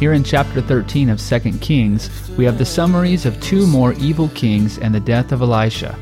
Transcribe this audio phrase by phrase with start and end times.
[0.00, 2.08] Here in chapter 13 of 2 Kings,
[2.38, 5.94] we have the summaries of two more evil kings and the death of Elisha.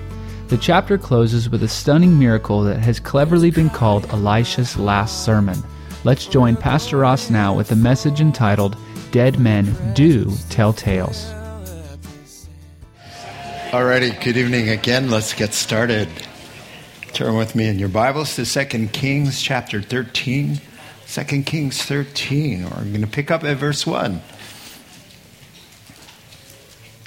[0.47, 5.61] The chapter closes with a stunning miracle that has cleverly been called Elisha's last sermon.
[6.05, 8.77] Let's join Pastor Ross now with a message entitled
[9.11, 11.25] Dead Men Do Tell Tales.
[13.73, 15.11] Alrighty, good evening again.
[15.11, 16.09] Let's get started.
[17.15, 20.61] Turn with me in your Bibles to 2 Kings chapter 13.
[21.11, 22.65] 2 Kings 13.
[22.65, 24.21] We're going to pick up at verse 1.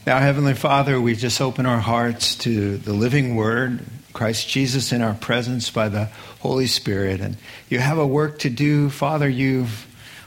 [0.08, 5.04] Now, Heavenly Father, we just open our hearts to the living Word, Christ Jesus in
[5.04, 6.06] our presence by the
[6.40, 7.22] Holy Spirit.
[7.22, 7.38] And
[7.70, 8.90] you have a work to do.
[8.90, 9.86] Father, you've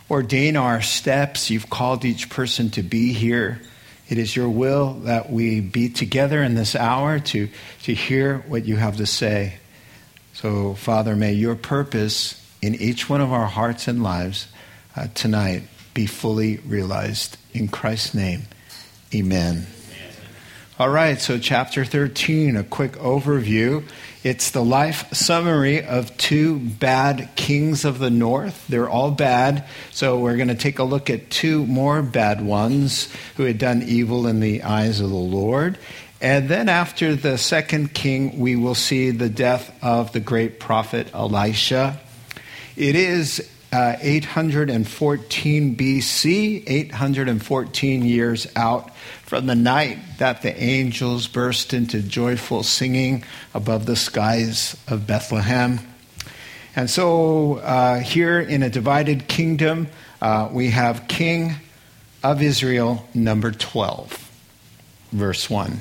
[0.08, 1.50] ordained our steps.
[1.50, 3.60] You've called each person to be here.
[4.08, 7.48] It is your will that we be together in this hour to,
[7.82, 9.54] to hear what you have to say.
[10.32, 14.48] So, Father, may your purpose in each one of our hearts and lives
[14.96, 17.36] uh, tonight be fully realized.
[17.52, 18.42] In Christ's name,
[19.14, 19.66] amen.
[20.78, 23.84] All right, so chapter 13, a quick overview.
[24.24, 28.66] It's the life summary of two bad kings of the north.
[28.66, 33.08] They're all bad, so we're going to take a look at two more bad ones
[33.36, 35.78] who had done evil in the eyes of the Lord.
[36.20, 41.08] And then after the second king, we will see the death of the great prophet
[41.12, 42.00] Elisha.
[42.76, 51.72] It is uh, 814 BC, 814 years out from the night that the angels burst
[51.72, 53.22] into joyful singing
[53.54, 55.78] above the skies of Bethlehem.
[56.74, 59.86] And so, uh, here in a divided kingdom,
[60.20, 61.54] uh, we have King
[62.24, 64.30] of Israel, number 12,
[65.12, 65.78] verse 1.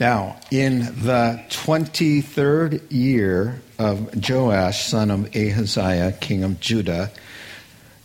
[0.00, 7.12] Now, in the 23rd year of Joash, son of Ahaziah, king of Judah,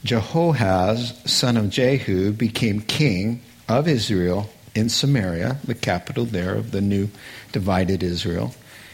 [0.03, 6.81] Jehoahaz, son of Jehu, became king of Israel in Samaria, the capital there of the
[6.81, 7.09] new
[7.51, 8.53] divided Israel,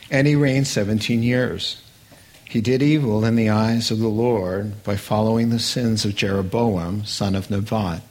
[0.10, 1.82] and he reigned 17 years.
[2.46, 7.04] He did evil in the eyes of the Lord by following the sins of Jeroboam,
[7.04, 8.04] son of Nebat,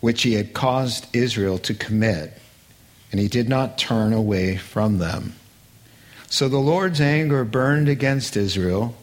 [0.00, 2.38] which he had caused Israel to commit
[3.10, 5.34] and he did not turn away from them.
[6.28, 8.94] So the Lord's anger burned against Israel,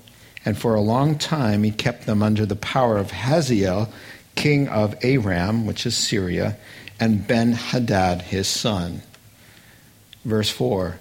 [0.44, 3.92] and for a long time he kept them under the power of Hazael,
[4.36, 6.58] king of Aram, which is Syria,
[7.00, 9.02] and Ben Hadad his son.
[10.24, 11.00] Verse 4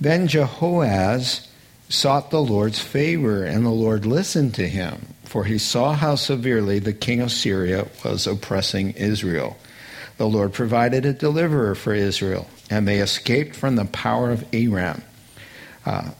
[0.00, 1.48] Then Jehoahaz
[1.88, 6.78] sought the Lord's favor, and the Lord listened to him, for he saw how severely
[6.78, 9.56] the king of Syria was oppressing Israel.
[10.18, 15.02] The Lord provided a deliverer for Israel, and they escaped from the power of Aram.
[15.84, 16.10] Uh,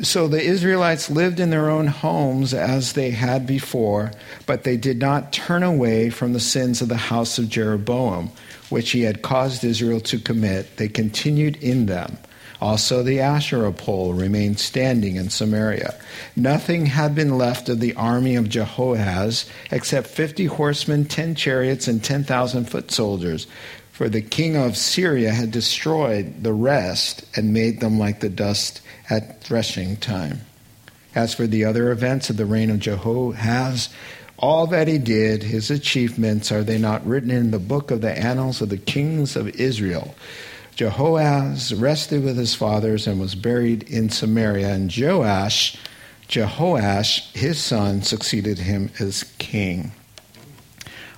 [0.00, 4.10] so the Israelites lived in their own homes as they had before,
[4.46, 8.30] but they did not turn away from the sins of the house of Jeroboam,
[8.70, 10.78] which he had caused Israel to commit.
[10.78, 12.16] They continued in them.
[12.62, 15.96] Also, the Asherah pole remained standing in Samaria.
[16.36, 22.04] Nothing had been left of the army of Jehoahaz except fifty horsemen, ten chariots, and
[22.04, 23.48] ten thousand foot soldiers.
[23.90, 28.80] For the king of Syria had destroyed the rest and made them like the dust
[29.10, 30.42] at threshing time.
[31.16, 33.88] As for the other events of the reign of Jehoahaz,
[34.38, 38.16] all that he did, his achievements, are they not written in the book of the
[38.16, 40.14] annals of the kings of Israel?
[40.74, 45.76] Jehoahaz rested with his fathers and was buried in Samaria, and Joash,
[46.28, 49.92] Jehoash, his son, succeeded him as king.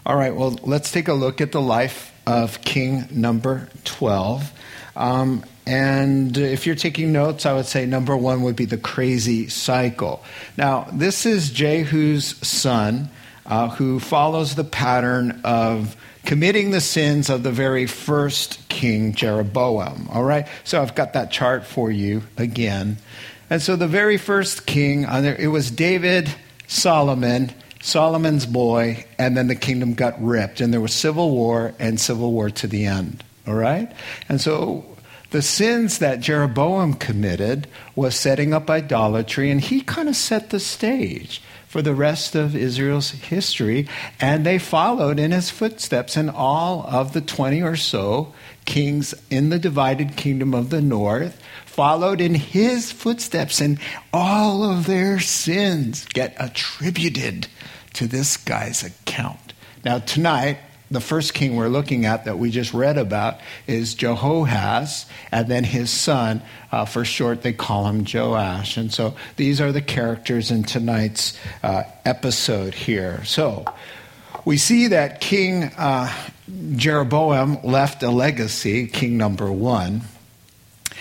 [0.05, 4.53] All right, well, let's take a look at the life of king number 12.
[4.97, 9.49] Um, and if you're taking notes, I would say number one would be the crazy
[9.49, 10.23] cycle.
[10.57, 13.09] Now, this is Jehu's son
[13.47, 20.09] uh, who follows the pattern of committing the sins of the very first king, Jeroboam.
[20.11, 20.47] All right?
[20.65, 22.99] So I've got that chart for you again.
[23.51, 26.35] And so the very first king, uh, it was David,
[26.67, 32.01] Solomon, Solomon's boy, and then the kingdom got ripped, and there was civil war and
[32.01, 33.23] civil war to the end.
[33.47, 33.93] All right?
[34.29, 34.94] And so
[35.35, 37.67] the sins that Jeroboam committed
[37.97, 42.55] was setting up idolatry, and he kind of set the stage for the rest of
[42.55, 43.89] Israel's history,
[44.21, 46.17] and they followed in his footsteps.
[46.17, 48.33] And all of the 20 or so
[48.65, 53.81] kings in the divided kingdom of the north followed in his footsteps, and
[54.13, 57.49] all of their sins get attributed
[57.95, 59.53] to this guy's account.
[59.85, 60.59] Now, tonight,
[60.91, 65.65] the first king we're looking at that we just read about is Jehoahaz, and then
[65.65, 68.77] his son, uh, for short, they call him Joash.
[68.77, 73.25] And so these are the characters in tonight's uh, episode here.
[73.25, 73.65] So
[74.45, 76.13] we see that King uh,
[76.77, 80.03] Jeroboam left a legacy, king number one.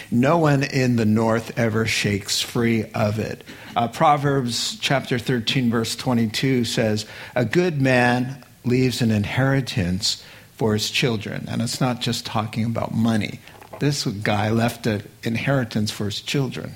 [0.10, 3.44] No one in the north ever shakes free of it.
[3.76, 10.24] Uh, Proverbs chapter 13, verse 22 says, A good man leaves an inheritance
[10.56, 11.46] for his children.
[11.50, 13.40] And it's not just talking about money.
[13.80, 16.76] This guy left an inheritance for his children.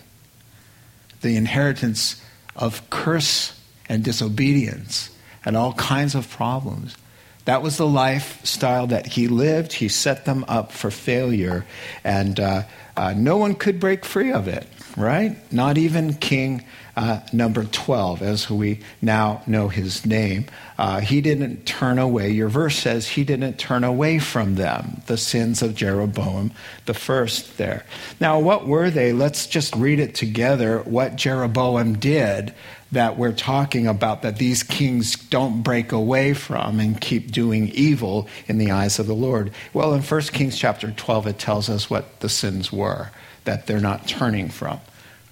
[1.22, 2.22] The inheritance
[2.56, 5.10] of curse and disobedience
[5.46, 6.98] and all kinds of problems.
[7.46, 9.72] That was the lifestyle that he lived.
[9.72, 11.66] He set them up for failure,
[12.04, 12.64] and uh,
[12.98, 14.68] uh, no one could break free of it,
[14.98, 15.38] right?
[15.50, 16.66] Not even King
[16.98, 20.48] uh, number 12, as we now know his name.
[20.78, 22.30] Uh, he didn't turn away.
[22.30, 26.52] Your verse says he didn't turn away from them, the sins of Jeroboam,
[26.86, 27.84] the first there.
[28.20, 29.12] Now, what were they?
[29.12, 32.54] Let's just read it together what Jeroboam did
[32.92, 38.28] that we're talking about that these kings don't break away from and keep doing evil
[38.48, 39.52] in the eyes of the Lord.
[39.74, 43.10] Well, in 1 Kings chapter 12, it tells us what the sins were
[43.44, 44.80] that they're not turning from.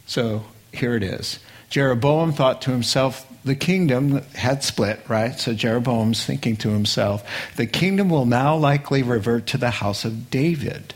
[0.05, 1.39] So here it is.
[1.69, 5.39] Jeroboam thought to himself, the kingdom had split, right?
[5.39, 7.23] So Jeroboam's thinking to himself,
[7.55, 10.95] the kingdom will now likely revert to the house of David.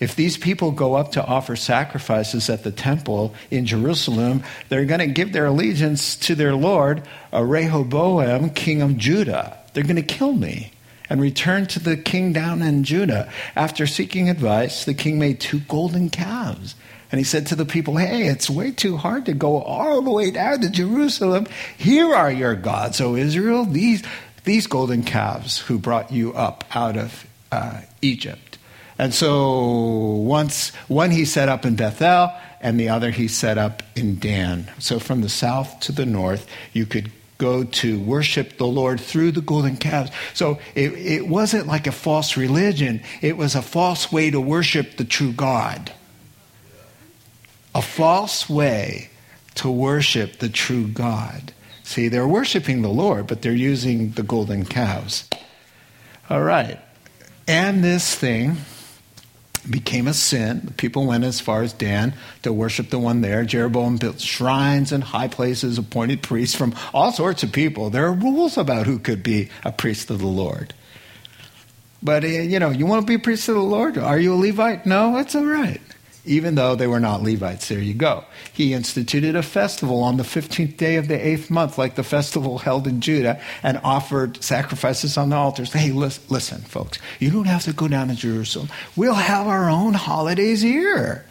[0.00, 4.98] If these people go up to offer sacrifices at the temple in Jerusalem, they're going
[4.98, 9.56] to give their allegiance to their Lord, Rehoboam, king of Judah.
[9.72, 10.72] They're going to kill me
[11.08, 13.30] and return to the king down in Judah.
[13.54, 16.74] After seeking advice, the king made two golden calves
[17.12, 20.10] and he said to the people, Hey, it's way too hard to go all the
[20.10, 21.46] way down to Jerusalem.
[21.76, 24.02] Here are your gods, O Israel, these,
[24.44, 28.56] these golden calves who brought you up out of uh, Egypt.
[28.98, 32.32] And so once one he set up in Bethel,
[32.62, 34.70] and the other he set up in Dan.
[34.78, 39.32] So from the south to the north, you could go to worship the Lord through
[39.32, 40.12] the golden calves.
[40.32, 44.96] So it, it wasn't like a false religion, it was a false way to worship
[44.96, 45.92] the true God
[47.74, 49.10] a false way
[49.56, 51.52] to worship the true God.
[51.84, 55.28] See, they're worshiping the Lord, but they're using the golden calves.
[56.30, 56.78] All right.
[57.46, 58.56] And this thing
[59.68, 60.62] became a sin.
[60.64, 63.44] The people went as far as Dan to worship the one there.
[63.44, 67.90] Jeroboam built shrines and high places, appointed priests from all sorts of people.
[67.90, 70.74] There are rules about who could be a priest of the Lord.
[72.02, 73.98] But, uh, you know, you want to be a priest of the Lord?
[73.98, 74.86] Are you a Levite?
[74.86, 75.80] No, it's all right
[76.24, 77.68] even though they were not Levites.
[77.68, 78.24] There you go.
[78.52, 82.58] He instituted a festival on the 15th day of the eighth month, like the festival
[82.58, 85.72] held in Judah, and offered sacrifices on the altars.
[85.72, 88.68] Hey, listen, listen, folks, you don't have to go down to Jerusalem.
[88.94, 91.26] We'll have our own holidays here.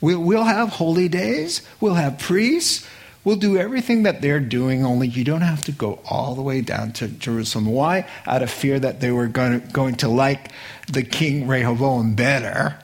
[0.00, 2.86] We'll, we'll have holy days, we'll have priests.
[3.22, 6.60] We'll do everything that they're doing, only you don't have to go all the way
[6.60, 7.64] down to Jerusalem.
[7.64, 8.06] Why?
[8.26, 10.50] Out of fear that they were going to, going to like
[10.88, 12.78] the king Rehoboam better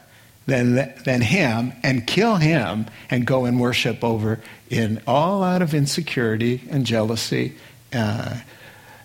[0.46, 5.74] than, than him and kill him and go and worship over in all out of
[5.74, 7.56] insecurity and jealousy.
[7.92, 8.40] Uh,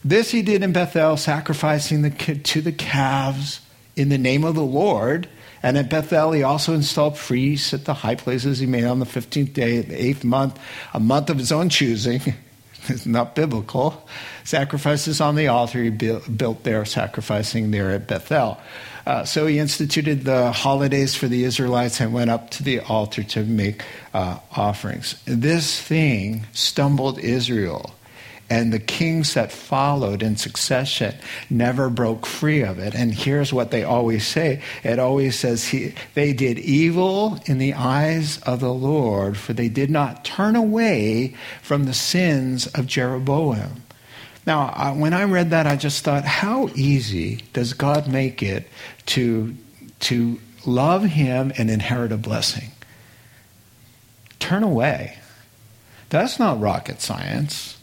[0.03, 3.61] this he did in Bethel, sacrificing the, kid to the calves
[3.95, 5.27] in the name of the Lord.
[5.63, 9.05] And at Bethel, he also installed priests at the high places he made on the
[9.05, 10.59] 15th day of the eighth month,
[10.93, 12.21] a month of his own choosing.
[12.87, 14.07] it's not biblical.
[14.43, 18.59] Sacrifices on the altar he built there, sacrificing there at Bethel.
[19.05, 23.21] Uh, so he instituted the holidays for the Israelites and went up to the altar
[23.21, 23.83] to make
[24.13, 25.21] uh, offerings.
[25.25, 27.93] This thing stumbled Israel.
[28.47, 31.15] And the kings that followed in succession
[31.49, 32.93] never broke free of it.
[32.93, 37.73] And here's what they always say it always says, he, They did evil in the
[37.73, 41.33] eyes of the Lord, for they did not turn away
[41.63, 43.81] from the sins of Jeroboam.
[44.45, 48.67] Now, when I read that, I just thought, how easy does God make it
[49.07, 49.55] to,
[50.01, 52.71] to love Him and inherit a blessing?
[54.39, 55.17] Turn away.
[56.09, 57.77] That's not rocket science.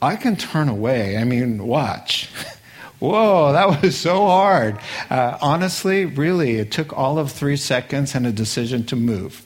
[0.00, 1.16] I can turn away.
[1.16, 2.28] I mean, watch.
[2.98, 4.78] Whoa, that was so hard.
[5.10, 9.44] Uh, honestly, really, it took all of three seconds and a decision to move.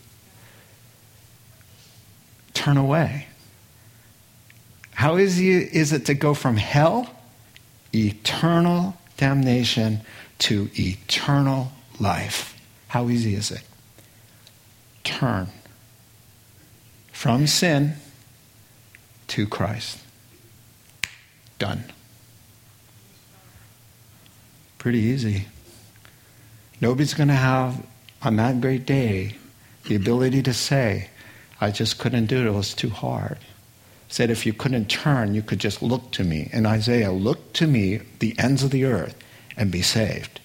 [2.53, 3.29] Turn away.
[4.93, 7.09] How easy is it to go from hell,
[7.95, 10.01] eternal damnation,
[10.39, 12.59] to eternal life?
[12.89, 13.63] How easy is it?
[15.05, 15.49] Turn
[17.13, 17.95] from sin
[19.29, 19.99] to Christ.
[21.59, 21.85] Done.
[24.79, 25.47] Pretty easy.
[26.81, 27.85] Nobody's going to have,
[28.23, 29.37] on that great day,
[29.85, 31.09] the ability to say,
[31.61, 33.39] I just couldn't do it, it was too hard.
[34.09, 36.51] Said if you couldn't turn, you could just look to me.
[36.53, 39.17] And Isaiah, look to me, the ends of the earth,
[39.57, 40.41] and be saved.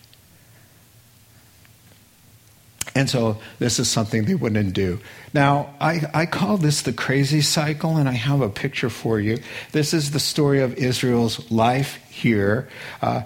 [2.94, 5.00] And so this is something they wouldn't do.
[5.34, 9.39] Now, I, I call this the crazy cycle, and I have a picture for you.
[9.72, 12.68] This is the story of Israel's life here.
[13.01, 13.22] Uh,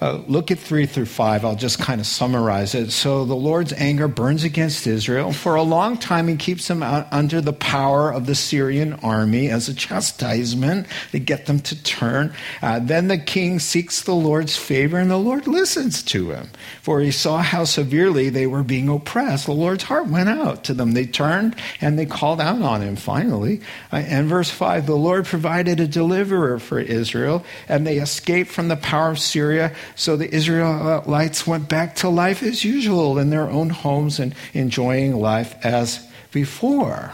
[0.00, 1.44] uh, look at 3 through 5.
[1.44, 2.90] I'll just kind of summarize it.
[2.90, 5.32] So the Lord's anger burns against Israel.
[5.32, 9.68] For a long time, he keeps them under the power of the Syrian army as
[9.68, 12.32] a chastisement to get them to turn.
[12.62, 16.50] Uh, then the king seeks the Lord's favor, and the Lord listens to him.
[16.82, 19.46] For he saw how severely they were being oppressed.
[19.46, 20.92] The Lord's heart went out to them.
[20.92, 23.60] They turned and they called out on him finally.
[23.92, 28.68] Uh, and verse 5 the Lord provided a deliverer for Israel, and they escaped from
[28.68, 33.48] the power of Syria so the Israelites went back to life as usual in their
[33.48, 37.12] own homes and enjoying life as before.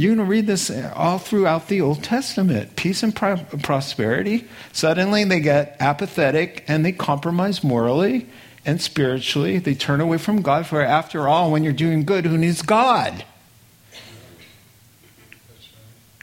[0.00, 4.46] Going to read this all throughout the Old Testament peace and pro- prosperity.
[4.72, 8.28] Suddenly they get apathetic and they compromise morally
[8.64, 9.58] and spiritually.
[9.58, 13.24] They turn away from God, for after all, when you're doing good, who needs God?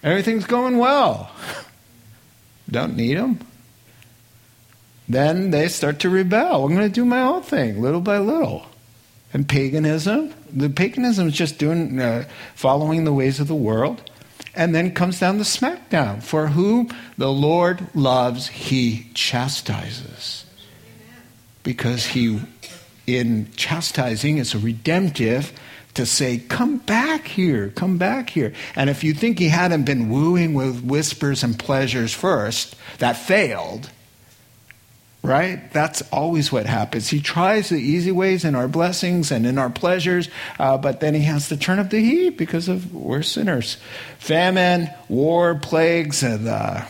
[0.02, 1.32] Everything's going well.
[2.70, 3.40] Don't need Him
[5.08, 6.66] then they start to rebel.
[6.66, 8.66] I'm going to do my own thing, little by little.
[9.34, 14.10] And paganism, the paganism is just doing, uh, following the ways of the world.
[14.56, 16.24] And then comes down the smackdown.
[16.24, 20.46] For whom the Lord loves, he chastises.
[21.64, 22.40] Because he,
[23.06, 25.52] in chastising, it's a redemptive
[25.96, 28.54] to say, come back here, come back here.
[28.76, 33.90] And if you think he hadn't been wooing with whispers and pleasures first, that failed,
[35.26, 35.72] right?
[35.74, 37.10] That's always what happens.
[37.10, 40.30] He tries the easy ways in our blessings and in our pleasures,
[40.60, 43.78] uh, but then he has to turn up the heat because of we're sinners.
[44.20, 46.86] Famine, war, plagues, and uh,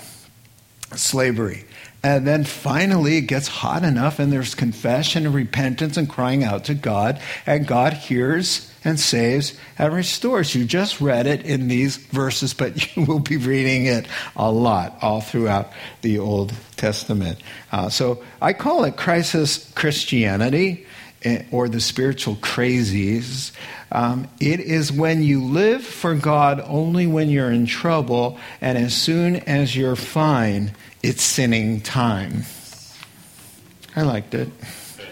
[0.95, 1.64] slavery.
[2.05, 6.65] And then finally, it gets hot enough, and there's confession and repentance and crying out
[6.65, 10.53] to God, and God hears and saves and restores.
[10.53, 14.99] You just read it in these verses, but you will be reading it a lot
[15.01, 15.71] all throughout
[16.03, 17.39] the Old Testament.
[17.71, 20.85] Uh, so I call it crisis Christianity
[21.23, 23.51] eh, or the spiritual crazies.
[23.95, 28.93] Um, it is when you live for God only when you're in trouble, and as
[28.93, 32.43] soon as you're fine, it's sinning time.
[33.95, 34.49] I liked it.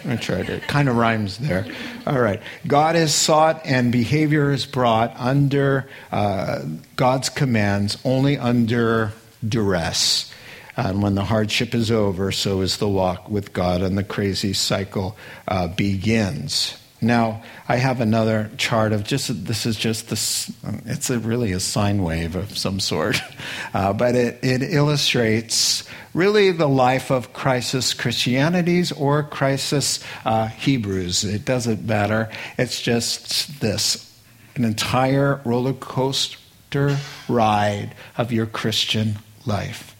[0.06, 0.68] I tried it.
[0.68, 1.66] Kind of rhymes there.
[2.06, 2.42] All right.
[2.66, 6.60] God is sought and behavior is brought under uh,
[6.94, 9.14] God's commands only under
[9.48, 10.30] duress.
[10.76, 14.52] And when the hardship is over, so is the walk with God, and the crazy
[14.52, 15.16] cycle
[15.48, 16.76] uh, begins.
[17.04, 20.50] Now, I have another chart of just, this is just this,
[20.86, 23.20] it's a, really a sine wave of some sort,
[23.74, 25.84] uh, but it, it illustrates
[26.14, 31.24] really the life of crisis Christianities or crisis uh, Hebrews.
[31.24, 32.30] It doesn't matter.
[32.58, 34.10] It's just this
[34.56, 36.96] an entire roller coaster
[37.28, 39.94] ride of your Christian life.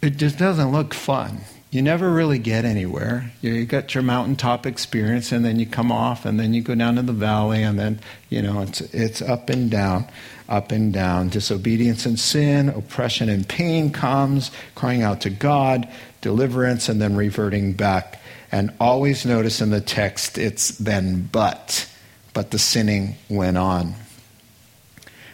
[0.00, 3.30] It just doesn't look fun you never really get anywhere.
[3.40, 6.96] You got your mountaintop experience, and then you come off, and then you go down
[6.96, 10.06] to the valley, and then you know it's it's up and down,
[10.48, 11.28] up and down.
[11.28, 15.88] Disobedience and sin, oppression and pain comes, crying out to God,
[16.22, 18.20] deliverance, and then reverting back.
[18.50, 21.88] And always notice in the text it's then but,
[22.34, 23.94] but the sinning went on.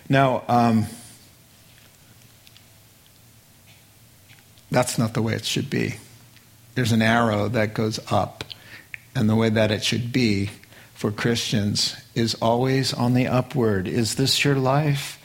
[0.08, 0.44] Now.
[0.48, 0.86] Um,
[4.68, 5.94] that's not the way it should be
[6.76, 8.44] there's an arrow that goes up.
[9.14, 10.50] And the way that it should be
[10.94, 13.88] for Christians is always on the upward.
[13.88, 15.18] Is this your life?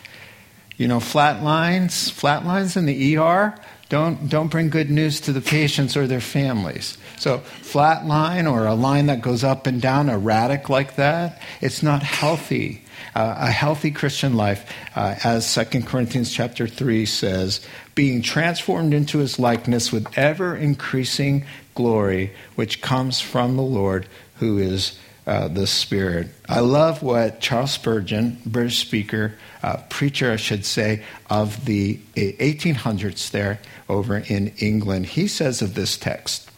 [0.78, 3.54] You know, flat lines, flat lines in the ER
[3.90, 6.98] Don't, don't bring good news to the patients or their families.
[7.20, 11.84] So, flat line or a line that goes up and down, erratic like that, it's
[11.84, 12.84] not healthy.
[13.14, 14.66] Uh, a healthy Christian life,
[14.96, 17.60] uh, as 2 Corinthians chapter 3 says,
[17.96, 21.46] being transformed into his likeness with ever increasing
[21.76, 26.30] glory, which comes from the Lord, who is uh, the Spirit.
[26.50, 33.30] I love what Charles Spurgeon, British speaker, uh, preacher, I should say, of the 1800s
[33.32, 36.50] there over in England, he says of this text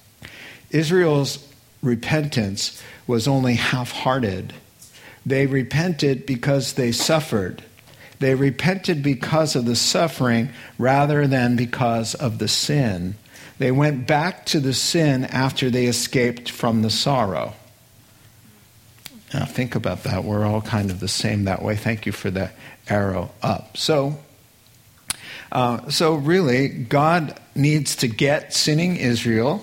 [0.70, 1.48] Israel's
[1.82, 4.54] repentance was only half hearted.
[5.26, 7.64] They repented because they suffered.
[8.24, 13.16] They repented because of the suffering rather than because of the sin.
[13.58, 17.54] They went back to the sin after they escaped from the sorrow.
[19.34, 20.24] Now, think about that.
[20.24, 21.76] We're all kind of the same that way.
[21.76, 22.52] Thank you for the
[22.88, 23.76] arrow up.
[23.76, 24.18] So,
[25.52, 29.62] uh, so really, God needs to get sinning Israel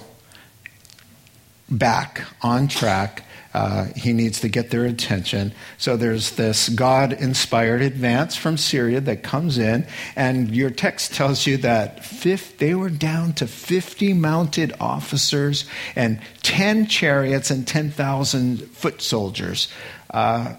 [1.71, 3.25] back on track.
[3.52, 5.52] Uh, he needs to get their attention.
[5.76, 11.47] So there's this God inspired advance from Syria that comes in, and your text tells
[11.47, 15.64] you that fifth, they were down to 50 mounted officers
[15.97, 19.69] and 10 chariots and 10,000 foot soldiers.
[20.11, 20.54] Uh,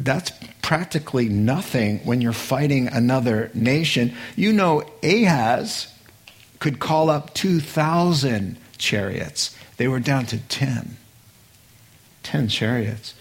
[0.00, 4.14] that's practically nothing when you're fighting another nation.
[4.34, 5.88] You know, Ahaz
[6.58, 9.54] could call up 2,000 chariots.
[9.76, 10.96] They were down to 10.
[12.24, 13.14] 10 chariots.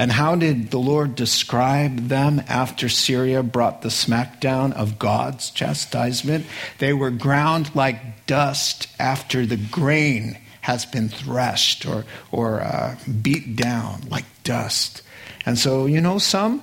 [0.00, 6.46] And how did the Lord describe them after Syria brought the smackdown of God's chastisement?
[6.78, 13.56] They were ground like dust after the grain has been threshed or, or uh, beat
[13.56, 15.02] down like dust.
[15.44, 16.62] And so, you know, some,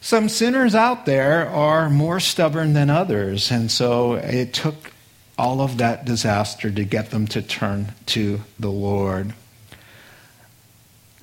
[0.00, 3.50] some sinners out there are more stubborn than others.
[3.50, 4.92] And so it took
[5.36, 9.34] all of that disaster to get them to turn to the Lord.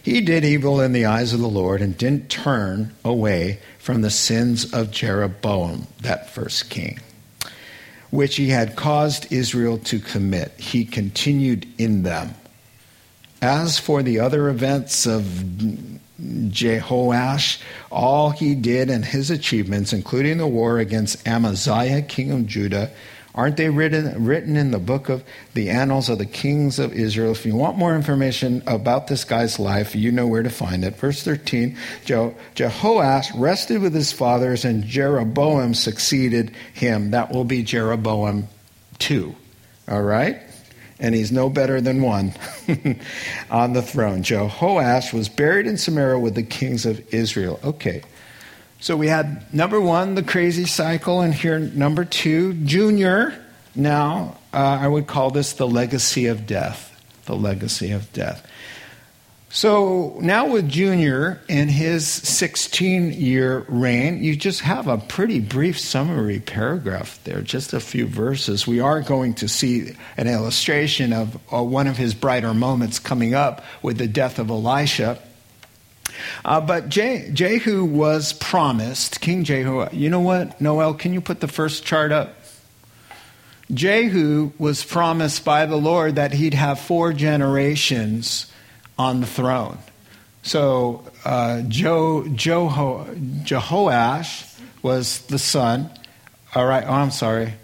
[0.00, 4.10] He did evil in the eyes of the Lord and didn't turn away from the
[4.10, 7.00] sins of Jeroboam, that first king,
[8.10, 10.52] which he had caused Israel to commit.
[10.52, 12.34] He continued in them.
[13.42, 20.46] As for the other events of Jehoash, all he did and his achievements, including the
[20.46, 22.90] war against Amaziah, king of Judah,
[23.34, 27.32] aren't they written, written in the book of the annals of the kings of Israel?
[27.32, 30.96] If you want more information about this guy's life, you know where to find it.
[30.96, 31.76] Verse 13
[32.06, 37.10] Je- Jehoash rested with his fathers, and Jeroboam succeeded him.
[37.10, 38.48] That will be Jeroboam
[38.98, 39.36] 2.
[39.88, 40.40] All right?
[40.98, 42.32] And he's no better than one
[43.50, 44.22] on the throne.
[44.22, 47.60] Jehoash was buried in Samaria with the kings of Israel.
[47.62, 48.02] Okay.
[48.80, 53.42] So we had number one, the crazy cycle, and here number two, Junior.
[53.74, 56.92] Now, uh, I would call this the legacy of death.
[57.24, 58.46] The legacy of death.
[59.56, 65.80] So now with Junior and his 16 year reign, you just have a pretty brief
[65.80, 68.66] summary paragraph there, just a few verses.
[68.66, 73.32] We are going to see an illustration of uh, one of his brighter moments coming
[73.32, 75.18] up with the death of Elisha.
[76.44, 79.88] Uh, but Je- Jehu was promised, King Jehu.
[79.90, 80.92] You know what, Noel?
[80.92, 82.36] Can you put the first chart up?
[83.72, 88.52] Jehu was promised by the Lord that he'd have four generations
[88.98, 89.78] on the throne.
[90.42, 95.90] So uh, jo- Joho- Jehoash was the son.
[96.54, 97.54] All right, oh, I'm sorry.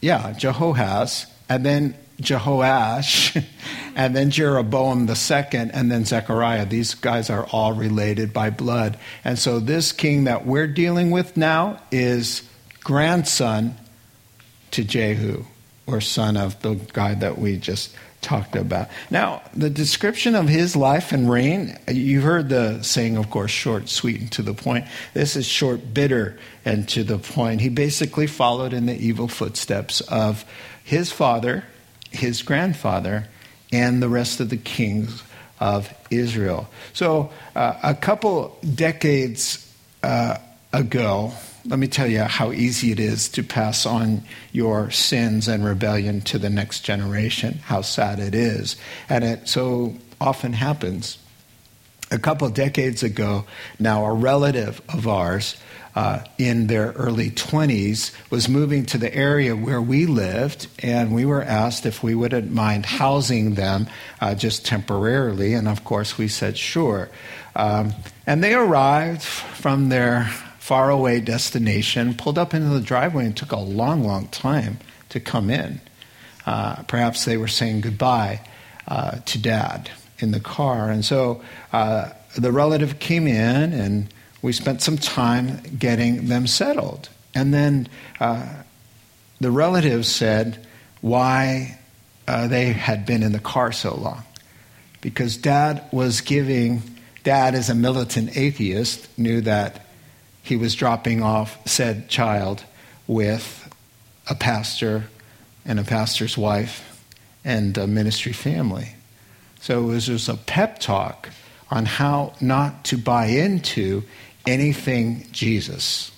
[0.00, 3.44] Yeah, Jehoahaz, and then Jehoash,
[3.96, 6.64] and then Jeroboam the second, and then Zechariah.
[6.66, 8.98] These guys are all related by blood.
[9.22, 12.42] And so this king that we're dealing with now is
[12.82, 13.76] grandson
[14.70, 15.44] to Jehu,
[15.86, 18.88] or son of the guy that we just talked about.
[19.10, 23.88] Now, the description of his life and reign, you heard the saying, of course, short,
[23.88, 24.86] sweet, and to the point.
[25.14, 27.60] This is short, bitter, and to the point.
[27.60, 30.44] He basically followed in the evil footsteps of
[30.84, 31.64] his father,
[32.10, 33.26] his grandfather,
[33.72, 35.22] and the rest of the kings
[35.58, 36.68] of Israel.
[36.92, 40.38] So, uh, a couple decades uh,
[40.72, 41.32] ago,
[41.64, 46.20] let me tell you how easy it is to pass on your sins and rebellion
[46.22, 48.76] to the next generation, how sad it is.
[49.08, 51.18] And it so often happens.
[52.10, 53.44] A couple decades ago,
[53.78, 55.56] now a relative of ours
[55.94, 61.24] uh, in their early 20s was moving to the area where we lived, and we
[61.24, 63.86] were asked if we wouldn't mind housing them
[64.20, 65.54] uh, just temporarily.
[65.54, 67.10] And of course, we said sure.
[67.54, 67.92] Um,
[68.26, 70.30] and they arrived from their
[70.70, 74.78] faraway destination, pulled up into the driveway, and took a long, long time
[75.08, 75.80] to come in.
[76.46, 78.40] Uh, perhaps they were saying goodbye
[78.86, 80.88] uh, to dad in the car.
[80.88, 87.08] And so uh, the relative came in, and we spent some time getting them settled.
[87.34, 87.88] And then
[88.20, 88.62] uh,
[89.40, 90.64] the relative said
[91.00, 91.80] why
[92.28, 94.22] uh, they had been in the car so long.
[95.00, 96.82] Because dad was giving,
[97.24, 99.89] dad, as a militant atheist, knew that
[100.42, 102.64] he was dropping off said child
[103.06, 103.72] with
[104.28, 105.04] a pastor
[105.64, 107.04] and a pastor's wife
[107.44, 108.94] and a ministry family.
[109.60, 111.28] So it was just a pep talk
[111.70, 114.02] on how not to buy into
[114.46, 116.10] anything Jesus.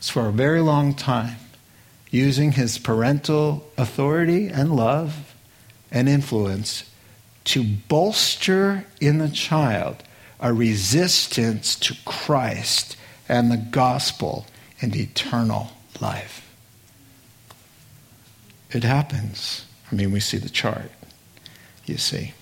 [0.00, 1.36] For a very long time,
[2.10, 5.34] using his parental authority and love
[5.90, 6.84] and influence
[7.44, 10.02] to bolster in the child
[10.42, 12.96] a resistance to Christ
[13.28, 14.44] and the gospel
[14.82, 16.52] and eternal life.
[18.72, 19.64] It happens.
[19.90, 20.90] I mean, we see the chart,
[21.86, 22.34] you see.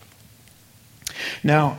[1.45, 1.79] Now,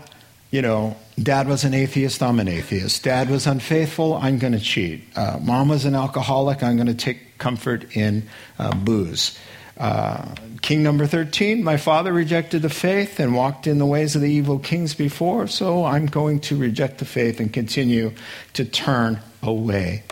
[0.52, 3.04] you know, dad was an atheist, I'm an atheist.
[3.04, 5.04] Dad was unfaithful, I'm going to cheat.
[5.16, 8.30] Uh, mom was an alcoholic, I'm going to take comfort in
[8.60, 9.40] uh, booze.
[9.78, 14.21] Uh, king number 13, my father rejected the faith and walked in the ways of
[14.21, 18.13] the evil kings before, so I'm going to reject the faith and continue
[18.54, 20.04] to turn away.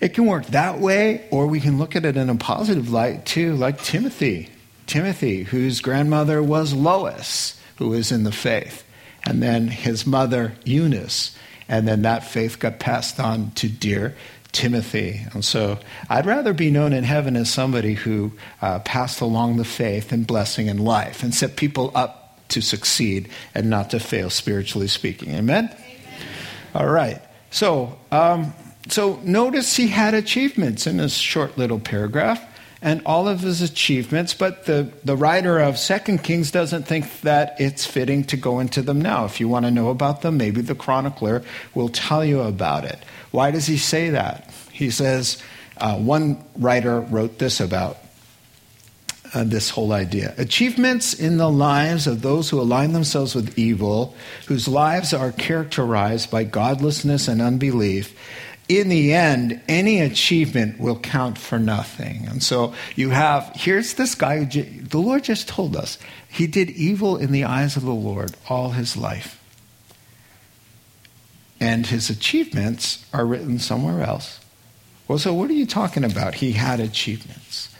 [0.00, 3.24] It can work that way, or we can look at it in a positive light
[3.24, 4.50] too, like Timothy.
[4.86, 8.84] Timothy, whose grandmother was Lois, who was in the faith,
[9.24, 11.36] and then his mother, Eunice,
[11.68, 14.16] and then that faith got passed on to dear
[14.52, 15.22] Timothy.
[15.32, 19.64] And so I'd rather be known in heaven as somebody who uh, passed along the
[19.64, 24.28] faith and blessing in life and set people up to succeed and not to fail,
[24.28, 25.34] spiritually speaking.
[25.34, 25.70] Amen?
[25.74, 26.28] Amen.
[26.74, 27.20] All right.
[27.50, 28.52] So, um,
[28.88, 32.46] so notice he had achievements in this short little paragraph
[32.82, 37.54] and all of his achievements, but the, the writer of Second Kings doesn't think that
[37.60, 39.24] it's fitting to go into them now.
[39.24, 41.42] If you want to know about them, maybe the chronicler
[41.74, 42.98] will tell you about it.
[43.30, 44.52] Why does he say that?
[44.72, 45.40] He says,
[45.76, 47.98] uh, one writer wrote this about
[49.32, 50.34] uh, this whole idea.
[50.36, 54.14] Achievements in the lives of those who align themselves with evil,
[54.46, 58.14] whose lives are characterized by godlessness and unbelief,
[58.78, 62.26] in the end, any achievement will count for nothing.
[62.28, 67.16] And so you have, here's this guy, the Lord just told us, he did evil
[67.16, 69.42] in the eyes of the Lord all his life
[71.62, 74.40] and his achievements are written somewhere else.
[75.06, 76.34] Well, so what are you talking about?
[76.34, 77.72] He had achievements.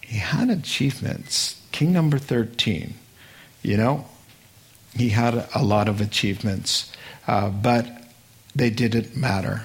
[0.00, 1.62] He had achievements.
[1.70, 2.94] King number 13,
[3.62, 4.06] you know,
[4.96, 6.92] he had a lot of achievements,
[7.28, 7.86] uh, but
[8.56, 9.64] they didn't matter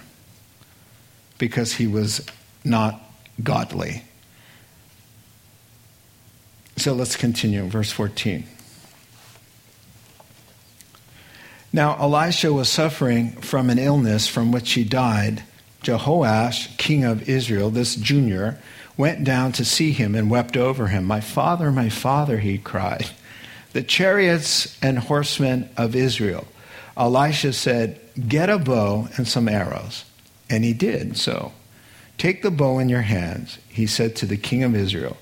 [1.37, 2.25] because he was
[2.63, 3.01] not
[3.43, 4.03] godly.
[6.77, 8.45] So let's continue, verse 14.
[11.71, 15.43] Now, Elisha was suffering from an illness from which he died.
[15.83, 18.59] Jehoash, king of Israel, this junior,
[18.97, 21.03] went down to see him and wept over him.
[21.03, 23.09] My father, my father, he cried.
[23.73, 26.47] The chariots and horsemen of Israel.
[26.95, 30.05] Elisha said, Get a bow and some arrows.
[30.49, 31.53] And he did so.
[32.17, 35.17] Take the bow in your hands, he said to the king of Israel.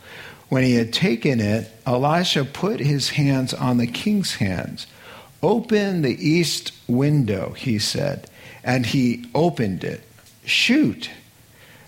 [0.49, 4.85] When he had taken it, Elisha put his hands on the king's hands.
[5.41, 8.29] Open the east window, he said.
[8.63, 10.03] And he opened it.
[10.45, 11.09] Shoot,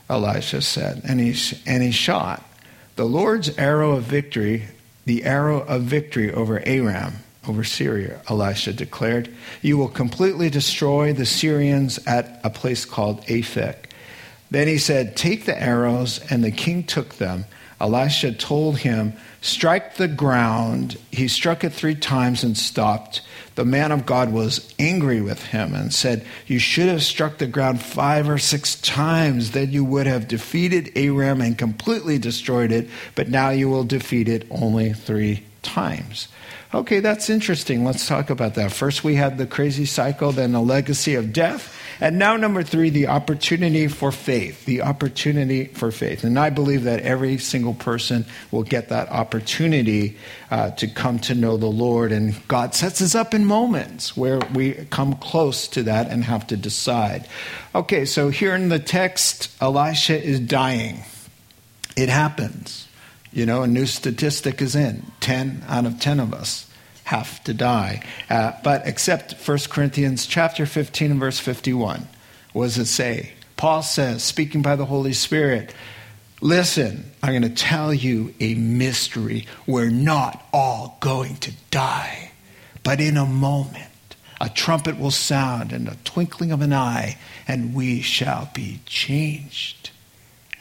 [0.09, 1.01] Elisha said.
[1.07, 1.35] And he,
[1.67, 2.43] and he shot.
[2.95, 4.63] The Lord's arrow of victory,
[5.05, 7.15] the arrow of victory over Aram
[7.47, 9.29] over Syria, Elisha declared.
[9.61, 13.75] You will completely destroy the Syrians at a place called Aphek.
[14.51, 17.45] Then he said, Take the arrows, and the king took them.
[17.79, 20.97] Elisha told him, Strike the ground.
[21.11, 23.21] He struck it three times and stopped.
[23.55, 27.47] The man of God was angry with him and said, You should have struck the
[27.47, 32.89] ground five or six times, then you would have defeated Aram and completely destroyed it,
[33.13, 36.27] but now you will defeat it only three times.
[36.73, 37.85] Okay, that's interesting.
[37.85, 38.71] Let's talk about that.
[38.71, 41.73] First, we had the crazy cycle, then the legacy of death.
[42.01, 44.65] And now, number three, the opportunity for faith.
[44.65, 46.25] The opportunity for faith.
[46.25, 50.17] And I believe that every single person will get that opportunity
[50.51, 52.11] uh, to come to know the Lord.
[52.11, 56.47] And God sets us up in moments where we come close to that and have
[56.47, 57.29] to decide.
[57.73, 61.03] Okay, so here in the text, Elisha is dying.
[61.95, 62.87] It happens.
[63.35, 66.71] You know, a new statistic is in 10 out of 10 of us
[67.03, 68.01] have to die.
[68.29, 72.07] Uh, but except 1 Corinthians chapter 15 and verse 51.
[72.53, 73.33] What does it say?
[73.57, 75.75] Paul says, speaking by the Holy Spirit,
[76.41, 79.47] Listen, I'm going to tell you a mystery.
[79.65, 82.31] We're not all going to die,
[82.83, 87.17] but in a moment, a trumpet will sound and a twinkling of an eye,
[87.47, 89.91] and we shall be changed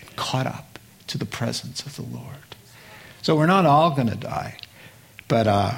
[0.00, 2.43] and caught up to the presence of the Lord.
[3.24, 4.58] So we're not all going to die,
[5.28, 5.72] but uh,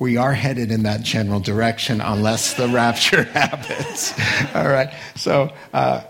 [0.00, 4.12] we are headed in that general direction unless the rapture happens.
[4.54, 4.92] all right.
[5.14, 5.52] So.
[5.72, 6.02] Uh,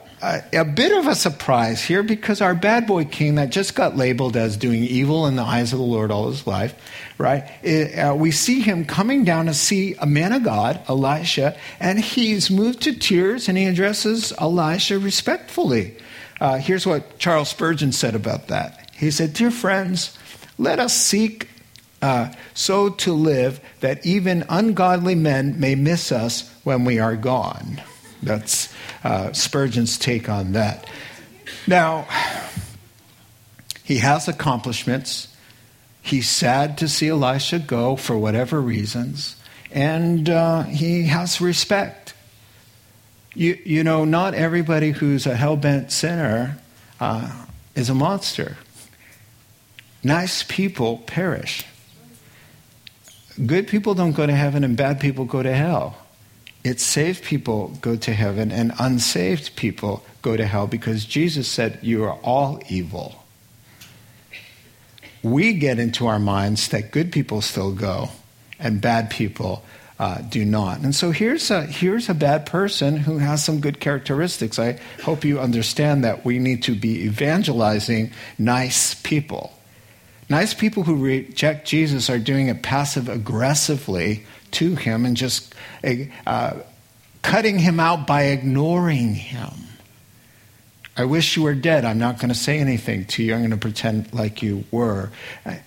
[0.53, 4.37] a bit of a surprise here because our bad boy king that just got labeled
[4.37, 6.77] as doing evil in the eyes of the Lord all his life,
[7.19, 7.51] right?
[7.65, 11.99] It, uh, we see him coming down to see a man of God, Elisha, and
[11.99, 15.97] he's moved to tears and he addresses Elisha respectfully.
[16.41, 18.89] Uh, here's what Charles Spurgeon said about that.
[18.95, 20.17] He said, Dear friends,
[20.63, 21.49] let us seek
[22.01, 27.83] uh, so to live that even ungodly men may miss us when we are gone.
[28.23, 28.73] That's
[29.03, 30.87] uh, Spurgeon's take on that.
[31.67, 32.07] Now,
[33.83, 35.35] he has accomplishments.
[36.01, 39.37] He's sad to see Elisha go for whatever reasons,
[39.71, 42.15] and uh, he has respect.
[43.35, 46.59] You, you know, not everybody who's a hell bent sinner
[47.01, 48.57] uh, is a monster.
[50.05, 51.65] Nice people perish.
[53.47, 55.97] Good people don't go to heaven and bad people go to hell.
[56.65, 61.79] It's saved people go to heaven and unsaved people go to hell because Jesus said,
[61.83, 63.25] You are all evil.
[65.23, 68.11] We get into our minds that good people still go
[68.59, 69.65] and bad people
[69.99, 70.81] uh, do not.
[70.81, 74.59] And so here's a, here's a bad person who has some good characteristics.
[74.59, 79.53] I hope you understand that we need to be evangelizing nice people.
[80.33, 85.55] Nice people who reject Jesus are doing it passive aggressively to him and just
[86.27, 86.55] uh,
[87.21, 89.51] cutting him out by ignoring him.
[90.95, 91.87] I wish you were dead.
[91.87, 93.33] I'm not going to say anything to you.
[93.33, 95.09] I'm going to pretend like you were.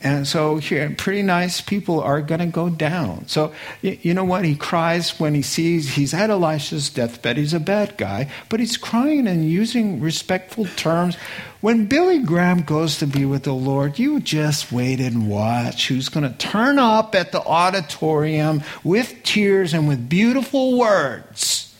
[0.03, 3.27] And so here, pretty nice people are going to go down.
[3.27, 4.45] So you know what?
[4.45, 7.37] He cries when he sees he's at Elisha's deathbed.
[7.37, 11.15] He's a bad guy, but he's crying and using respectful terms.
[11.59, 16.09] When Billy Graham goes to be with the Lord, you just wait and watch who's
[16.09, 21.75] going to turn up at the auditorium with tears and with beautiful words.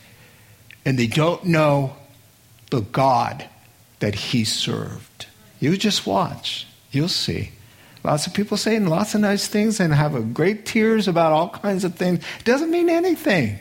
[0.84, 1.95] And they don't know
[2.69, 3.47] the God
[3.99, 5.28] that he served.
[5.60, 6.67] You just watch.
[6.91, 7.51] You'll see.
[8.04, 11.84] Lots of people saying lots of nice things and have great tears about all kinds
[11.84, 12.19] of things.
[12.39, 13.60] It doesn't mean anything.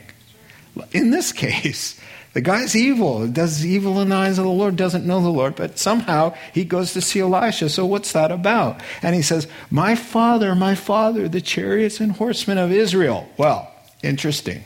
[0.91, 1.99] In this case,
[2.33, 5.55] the guy's evil, does evil in the eyes of the Lord, doesn't know the Lord,
[5.55, 7.69] but somehow he goes to see Elisha.
[7.69, 8.81] So what's that about?
[9.01, 13.27] And he says, My father, my father, the chariots and horsemen of Israel.
[13.37, 13.71] Well,
[14.03, 14.63] interesting.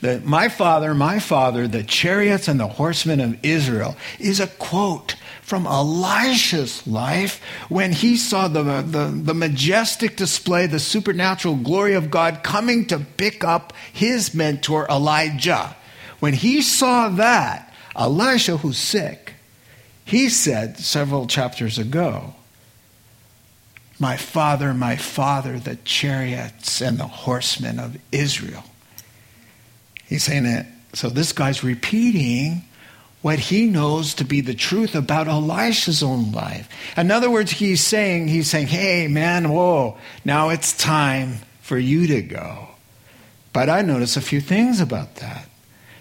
[0.00, 5.16] The, my father, my father, the chariots and the horsemen of Israel is a quote
[5.46, 12.10] from Elisha's life when he saw the, the, the, majestic display, the supernatural glory of
[12.10, 15.76] God coming to pick up his mentor, Elijah.
[16.18, 19.34] When he saw that, Elisha, who's sick,
[20.04, 22.34] he said several chapters ago,
[24.00, 28.64] My father, my father, the chariots and the horsemen of Israel.
[30.06, 30.66] He's saying that.
[30.92, 32.62] So this guy's repeating
[33.22, 36.68] what he knows to be the truth about Elisha's own life.
[36.96, 42.06] In other words, he's saying, he's saying, hey man, whoa, now it's time for you
[42.06, 42.68] to go.
[43.52, 45.48] But I notice a few things about that.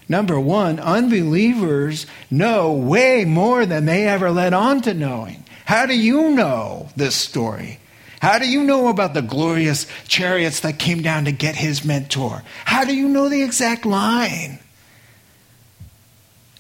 [0.08, 5.44] Number one, unbelievers know way more than they ever let on to knowing.
[5.66, 7.80] How do you know this story?
[8.22, 12.44] How do you know about the glorious chariots that came down to get his mentor?
[12.66, 14.60] How do you know the exact line?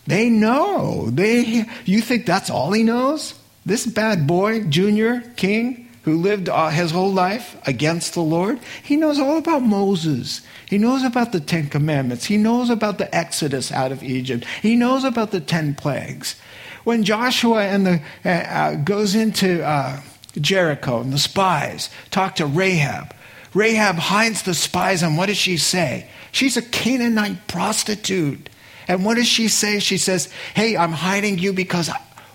[0.07, 1.09] They know.
[1.09, 3.33] They you think that's all he knows?
[3.65, 8.95] This bad boy, Junior King, who lived uh, his whole life against the Lord, he
[8.95, 10.41] knows all about Moses.
[10.69, 12.25] He knows about the Ten Commandments.
[12.25, 14.45] He knows about the Exodus out of Egypt.
[14.61, 16.35] He knows about the ten plagues.
[16.83, 20.01] When Joshua and the uh, uh, goes into uh,
[20.39, 23.15] Jericho and the spies talk to Rahab,
[23.55, 26.09] Rahab hides the spies, and what does she say?
[26.33, 28.49] She's a Canaanite prostitute.
[28.87, 29.79] And what does she say?
[29.79, 31.89] She says, Hey, I'm hiding you because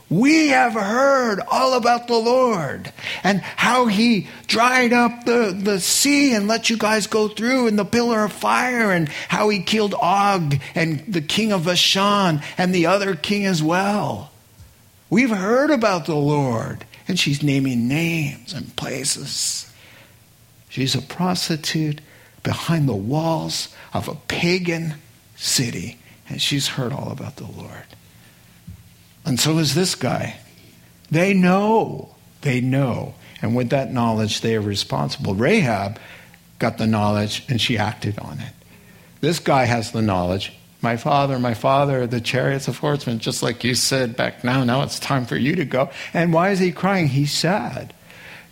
[0.09, 6.35] we have heard all about the Lord and how he dried up the, the sea
[6.35, 9.95] and let you guys go through in the pillar of fire and how he killed
[9.95, 14.33] Og and the king of Bashan and the other king as well.
[15.11, 16.85] We've heard about the Lord.
[17.11, 19.69] And she's naming names and places.
[20.69, 22.01] She's a prostitute
[22.45, 24.95] behind the walls of a pagan
[25.35, 27.85] city and she's heard all about the Lord.
[29.25, 30.39] And so is this guy.
[31.11, 32.15] They know.
[32.43, 33.15] They know.
[33.43, 35.35] And with that knowledge, they are responsible.
[35.35, 35.99] Rahab
[36.61, 38.53] got the knowledge and she acted on it.
[39.21, 40.53] This guy has the knowledge.
[40.83, 44.83] My father, my father, the chariots of horsemen, just like you said back now, now
[44.83, 45.91] it's time for you to go.
[46.15, 47.09] And why is he crying?
[47.09, 47.93] He's sad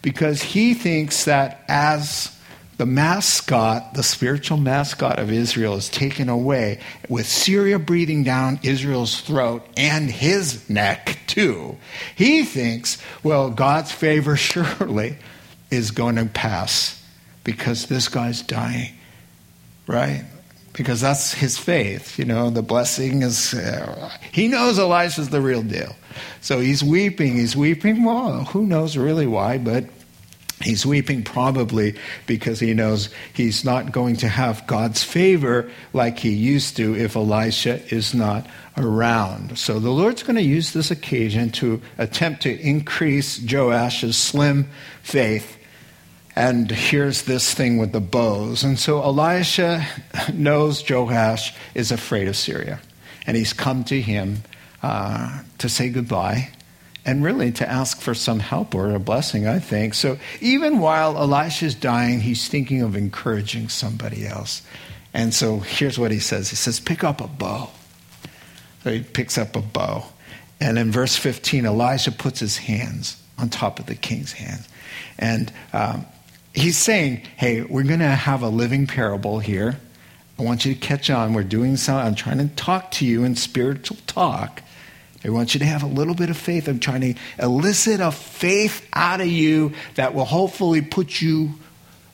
[0.03, 2.37] because he thinks that as
[2.77, 9.21] the mascot, the spiritual mascot of Israel, is taken away with Syria breathing down Israel's
[9.21, 11.77] throat and his neck, too.
[12.15, 15.17] He thinks, well, God's favor surely
[15.71, 17.03] is going to pass
[17.43, 18.95] because this guy's dying,
[19.87, 20.25] right?
[20.79, 22.19] Because that's his faith.
[22.19, 25.95] You know, the blessing is, uh, he knows Elisha's the real deal.
[26.41, 27.35] So he's weeping.
[27.35, 28.05] He's weeping.
[28.05, 29.85] Well, who knows really why, but
[30.61, 31.95] He's weeping probably
[32.27, 37.15] because he knows he's not going to have God's favor like he used to if
[37.15, 38.45] Elisha is not
[38.77, 39.57] around.
[39.57, 44.69] So the Lord's going to use this occasion to attempt to increase Joash's slim
[45.03, 45.58] faith.
[46.39, 48.63] And here's this thing with the bows.
[48.63, 49.85] And so Elisha
[50.33, 52.79] knows Joash is afraid of Syria.
[53.27, 54.45] And he's come to him
[54.81, 56.51] uh, to say goodbye
[57.05, 59.95] and really to ask for some help or a blessing, I think.
[59.95, 64.63] So even while Elisha's dying, he's thinking of encouraging somebody else.
[65.13, 67.71] And so here's what he says He says, Pick up a bow.
[68.85, 70.05] So he picks up a bow.
[70.61, 74.69] And in verse 15, Elisha puts his hands on top of the king's hands.
[75.19, 76.07] And um,
[76.61, 79.79] he's saying, Hey, we're going to have a living parable here.
[80.39, 81.35] I want you to catch on.
[81.35, 84.63] We're doing some, I'm trying to talk to you in spiritual talk.
[85.25, 86.69] I want you to have a little bit of faith.
[86.69, 91.55] I'm trying to elicit a faith out of you that will hopefully put you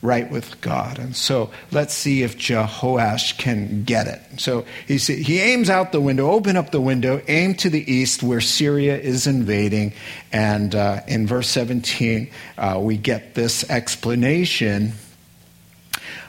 [0.01, 0.99] right with God.
[0.99, 4.21] And so let's see if Jehoash can get it.
[4.39, 8.21] So he, he aims out the window, open up the window, aim to the east
[8.21, 9.93] where Syria is invading.
[10.31, 14.93] And uh, in verse 17, uh, we get this explanation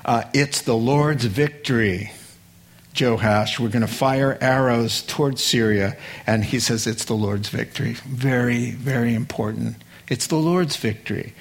[0.06, 2.12] uh, it's the Lord's victory.
[2.98, 5.96] Joash, we're going to fire arrows towards Syria.
[6.26, 7.94] And he says it's the Lord's victory.
[8.06, 9.76] Very, very important.
[10.08, 11.34] It's the Lord's victory.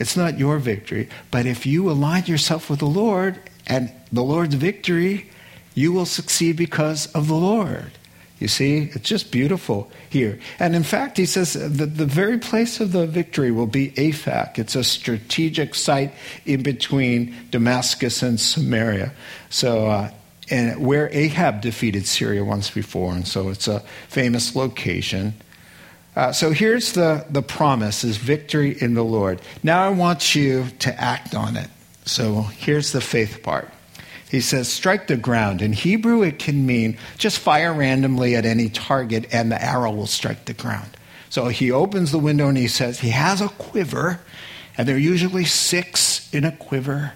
[0.00, 1.08] It's not your victory.
[1.30, 5.30] But if you align yourself with the Lord and the Lord's victory,
[5.74, 7.92] you will succeed because of the Lord.
[8.40, 10.40] You see, it's just beautiful here.
[10.58, 14.58] And in fact, he says that the very place of the victory will be Aphek.
[14.58, 16.14] It's a strategic site
[16.46, 19.12] in between Damascus and Samaria.
[19.50, 20.10] So uh,
[20.50, 25.34] and where Ahab defeated Syria once before, and so it's a famous location.
[26.20, 29.40] Uh, so here's the, the promise is victory in the Lord.
[29.62, 31.70] Now I want you to act on it.
[32.04, 33.70] So here's the faith part.
[34.30, 35.62] He says, strike the ground.
[35.62, 40.06] In Hebrew, it can mean just fire randomly at any target and the arrow will
[40.06, 40.94] strike the ground.
[41.30, 44.20] So he opens the window and he says, he has a quiver,
[44.76, 47.14] and there are usually six in a quiver.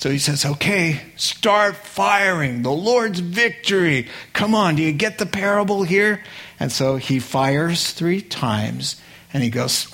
[0.00, 2.62] So he says, okay, start firing.
[2.62, 4.08] The Lord's victory.
[4.32, 6.24] Come on, do you get the parable here?
[6.58, 8.98] And so he fires three times
[9.34, 9.92] and he goes,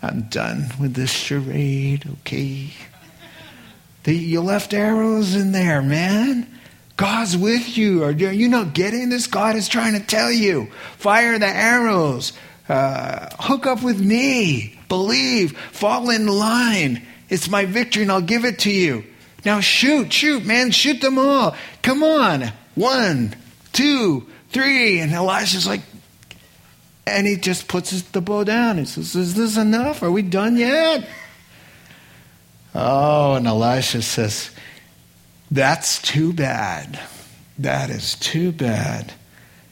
[0.00, 2.70] I'm done with this charade, okay?
[4.04, 6.46] The, you left arrows in there, man.
[6.96, 8.04] God's with you.
[8.04, 9.26] Are you not getting this?
[9.26, 10.66] God is trying to tell you.
[10.96, 12.34] Fire the arrows.
[12.68, 14.78] Uh, hook up with me.
[14.88, 15.58] Believe.
[15.58, 17.04] Fall in line.
[17.30, 19.04] It's my victory and I'll give it to you.
[19.44, 21.56] Now shoot, shoot, man, shoot them all.
[21.82, 22.52] Come on.
[22.74, 23.34] One,
[23.72, 25.00] two, three.
[25.00, 25.80] And Elisha's like,
[27.06, 28.78] and he just puts the bow down.
[28.78, 30.02] He says, Is this enough?
[30.02, 31.08] Are we done yet?
[32.74, 34.50] Oh, and Elisha says,
[35.50, 37.00] That's too bad.
[37.58, 39.12] That is too bad.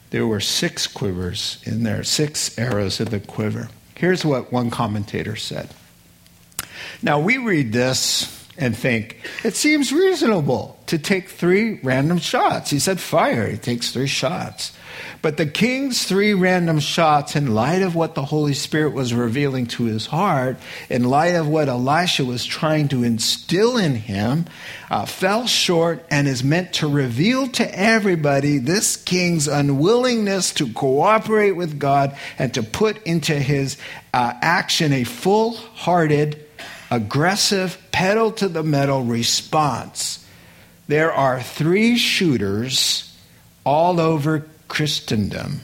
[0.09, 3.69] There were six quivers in there, six arrows in the quiver.
[3.95, 5.69] Here's what one commentator said.
[7.01, 12.69] Now, we read this and think, it seems reasonable to take three random shots.
[12.69, 14.73] He said fire, he takes three shots.
[15.21, 19.67] But the king's three random shots, in light of what the Holy Spirit was revealing
[19.67, 20.57] to his heart,
[20.89, 24.45] in light of what Elisha was trying to instill in him,
[24.89, 31.51] uh, fell short and is meant to reveal to everybody this king's unwillingness to cooperate
[31.51, 33.77] with God and to put into his
[34.13, 36.45] uh, action a full hearted,
[36.91, 40.25] aggressive, pedal to the metal response.
[40.87, 43.15] There are three shooters
[43.63, 45.61] all over Christendom,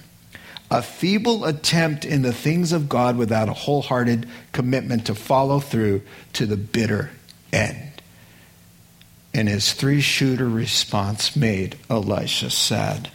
[0.69, 6.01] a feeble attempt in the things of God without a wholehearted commitment to follow through
[6.33, 7.11] to the bitter
[7.51, 8.01] end.
[9.33, 13.09] And his three shooter response made Elisha sad.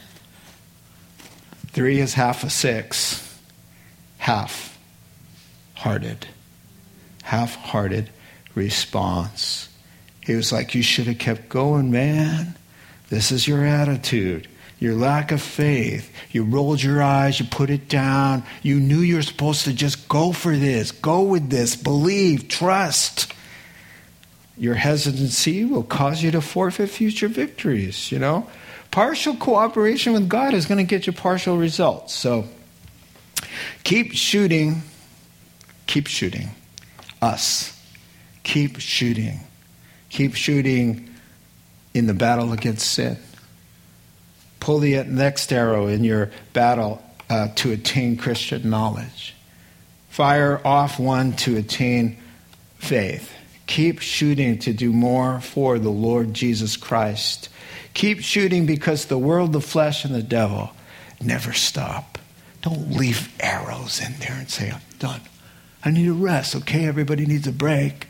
[1.67, 3.39] Three is half a six,
[4.17, 4.77] half
[5.75, 6.27] hearted,
[7.31, 8.09] half hearted
[8.55, 9.69] response.
[10.19, 12.55] He was like, You should have kept going, man.
[13.07, 14.47] This is your attitude
[14.81, 16.11] your lack of faith.
[16.31, 18.43] You rolled your eyes, you put it down.
[18.63, 23.31] You knew you were supposed to just go for this, go with this, believe, trust.
[24.57, 28.49] Your hesitancy will cause you to forfeit future victories, you know?
[28.89, 32.15] Partial cooperation with God is going to get you partial results.
[32.15, 32.45] So
[33.83, 34.81] keep shooting,
[35.85, 36.49] keep shooting.
[37.21, 37.77] Us.
[38.43, 39.39] Keep shooting.
[40.09, 41.09] Keep shooting
[41.93, 43.17] in the battle against sin
[44.61, 49.35] pull the next arrow in your battle uh, to attain Christian knowledge.
[50.07, 52.17] Fire off one to attain
[52.77, 53.33] faith.
[53.67, 57.49] Keep shooting to do more for the Lord Jesus Christ.
[57.93, 60.71] Keep shooting because the world, the flesh, and the devil
[61.21, 62.17] never stop.
[62.61, 65.21] Don't leave arrows in there and say, I'm done.
[65.83, 66.55] I need a rest.
[66.55, 68.07] Okay, everybody needs a break.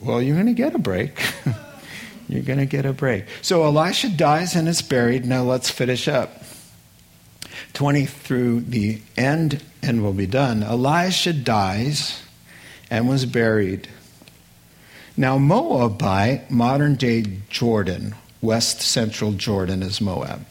[0.00, 1.22] Well, you're going to get a break.
[2.28, 3.26] You're going to get a break.
[3.42, 5.26] So Elisha dies and is buried.
[5.26, 6.42] Now let's finish up.
[7.74, 10.62] 20 through the end, and we'll be done.
[10.62, 12.22] Elisha dies
[12.90, 13.88] and was buried.
[15.16, 20.46] Now, Moabite, modern day Jordan, west central Jordan is Moab.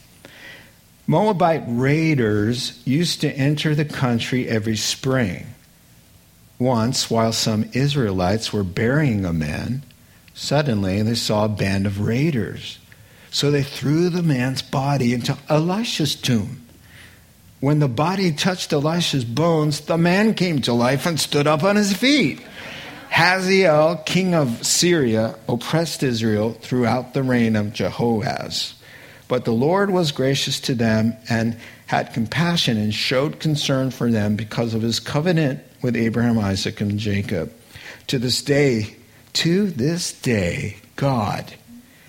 [1.06, 5.48] Moabite raiders used to enter the country every spring.
[6.60, 9.84] Once, while some Israelites were burying a man,
[10.34, 12.80] Suddenly, they saw a band of raiders.
[13.30, 16.66] So they threw the man's body into Elisha's tomb.
[17.60, 21.76] When the body touched Elisha's bones, the man came to life and stood up on
[21.76, 22.42] his feet.
[23.10, 28.74] Hazael, king of Syria, oppressed Israel throughout the reign of Jehoahaz.
[29.28, 34.36] But the Lord was gracious to them and had compassion and showed concern for them
[34.36, 37.54] because of his covenant with Abraham, Isaac, and Jacob.
[38.08, 38.96] To this day,
[39.34, 41.54] to this day, God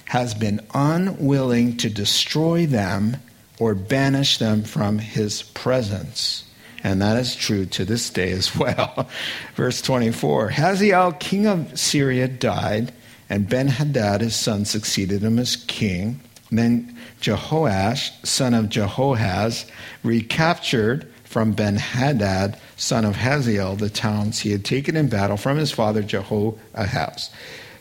[0.06, 3.16] has been unwilling to destroy them
[3.58, 6.44] or banish them from his presence.
[6.82, 9.08] And that is true to this day as well.
[9.56, 12.92] Verse 24 Hazael, king of Syria, died,
[13.28, 16.20] and Ben Hadad, his son, succeeded him as king.
[16.50, 19.66] Then Jehoash, son of Jehoahaz,
[20.02, 25.57] recaptured from Ben Hadad, son of Hazael, the towns he had taken in battle from
[25.57, 27.30] his father Jehoahaz.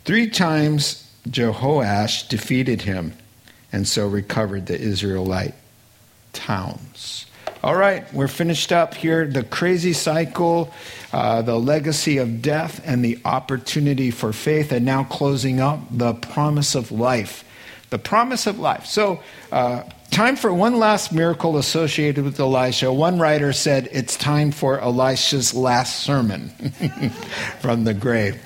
[0.06, 3.14] Three times Jehoash defeated him
[3.74, 5.56] and so recovered the Israelite
[6.32, 7.26] towns.
[7.64, 9.26] All right, we're finished up here.
[9.26, 10.74] The crazy cycle,
[11.12, 16.14] uh, the legacy of death, and the opportunity for faith, and now closing up the
[16.14, 17.45] promise of life.
[17.89, 18.86] The promise of life.
[18.86, 19.84] So, uh,
[20.14, 22.93] Time for one last miracle associated with Elisha.
[22.93, 26.49] One writer said it's time for Elisha's last sermon
[27.61, 28.39] from the grave.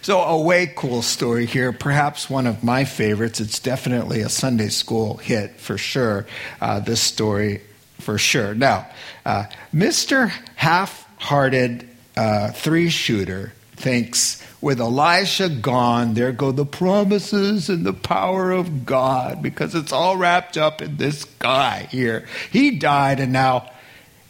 [0.00, 3.40] So, a way cool story here, perhaps one of my favorites.
[3.40, 6.24] It's definitely a Sunday school hit for sure.
[6.62, 7.60] Uh, this story
[8.00, 8.54] for sure.
[8.54, 8.86] Now,
[9.26, 9.44] uh,
[9.74, 10.32] Mr.
[10.54, 11.86] Half Hearted
[12.16, 18.86] uh, Three Shooter thinks, with Elisha gone, there go the promises and the power of
[18.86, 22.26] God because it's all wrapped up in this guy here.
[22.50, 23.70] He died, and now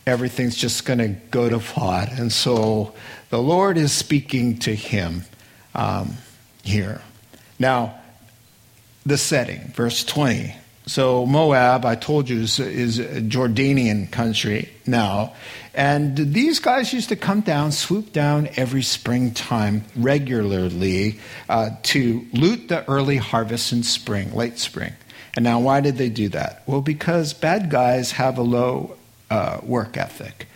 [0.04, 2.10] everything's just going to go to pot.
[2.10, 2.94] And so
[3.30, 5.22] the Lord is speaking to him
[5.72, 6.16] um,
[6.64, 7.00] here.
[7.60, 7.94] Now,
[9.06, 10.56] the setting, verse 20.
[10.86, 15.34] So Moab, I told you, is, is a Jordanian country now.
[15.74, 21.18] And these guys used to come down, swoop down every springtime regularly
[21.48, 24.92] uh, to loot the early harvest in spring, late spring.
[25.36, 26.62] And now, why did they do that?
[26.66, 28.96] Well, because bad guys have a low
[29.30, 30.46] uh, work ethic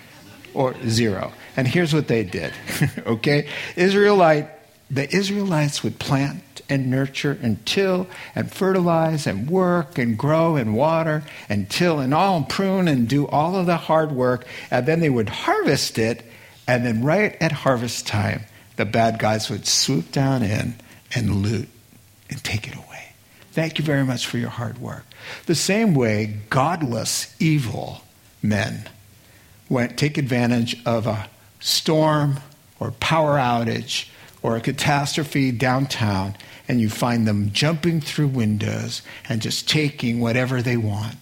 [0.54, 1.32] or zero.
[1.56, 2.52] And here's what they did.
[3.06, 3.48] okay?
[3.74, 4.48] Israelite,
[4.88, 10.74] the Israelites would plant and nurture and till and fertilize and work and grow and
[10.74, 14.46] water and till and all and prune and do all of the hard work.
[14.70, 16.24] And then they would harvest it.
[16.66, 18.42] And then right at harvest time,
[18.76, 20.74] the bad guys would swoop down in
[21.14, 21.68] and loot
[22.30, 23.12] and take it away.
[23.52, 25.04] Thank you very much for your hard work.
[25.46, 28.02] The same way, godless, evil
[28.42, 28.88] men
[29.68, 31.28] went take advantage of a
[31.60, 32.40] storm
[32.78, 34.08] or power outage
[34.42, 36.36] or a catastrophe downtown
[36.68, 41.16] and you find them jumping through windows and just taking whatever they want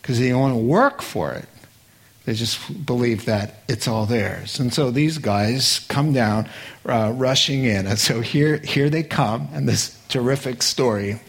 [0.00, 1.46] because they don't want to work for it.
[2.24, 4.60] They just believe that it's all theirs.
[4.60, 6.48] And so these guys come down
[6.86, 7.86] uh, rushing in.
[7.86, 11.20] And so here, here they come, and this terrific story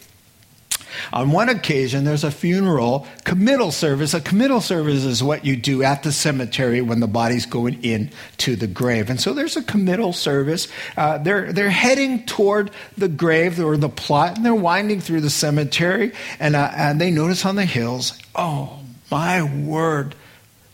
[1.12, 4.14] on one occasion, there's a funeral committal service.
[4.14, 8.10] A committal service is what you do at the cemetery when the body's going in
[8.38, 9.10] to the grave.
[9.10, 10.68] And so there's a committal service.
[10.96, 15.30] Uh, they're, they're heading toward the grave or the plot, and they're winding through the
[15.30, 18.78] cemetery, and, uh, and they notice on the hills, oh,
[19.10, 20.14] my word.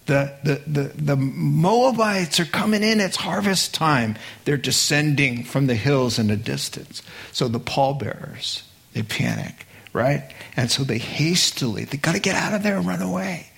[0.07, 3.01] The, the, the, the Moabites are coming in.
[3.01, 4.17] It's harvest time.
[4.45, 7.03] They're descending from the hills in the distance.
[7.31, 10.31] So the pallbearers, they panic right?
[10.57, 13.49] And so they hastily, they got to get out of there and run away.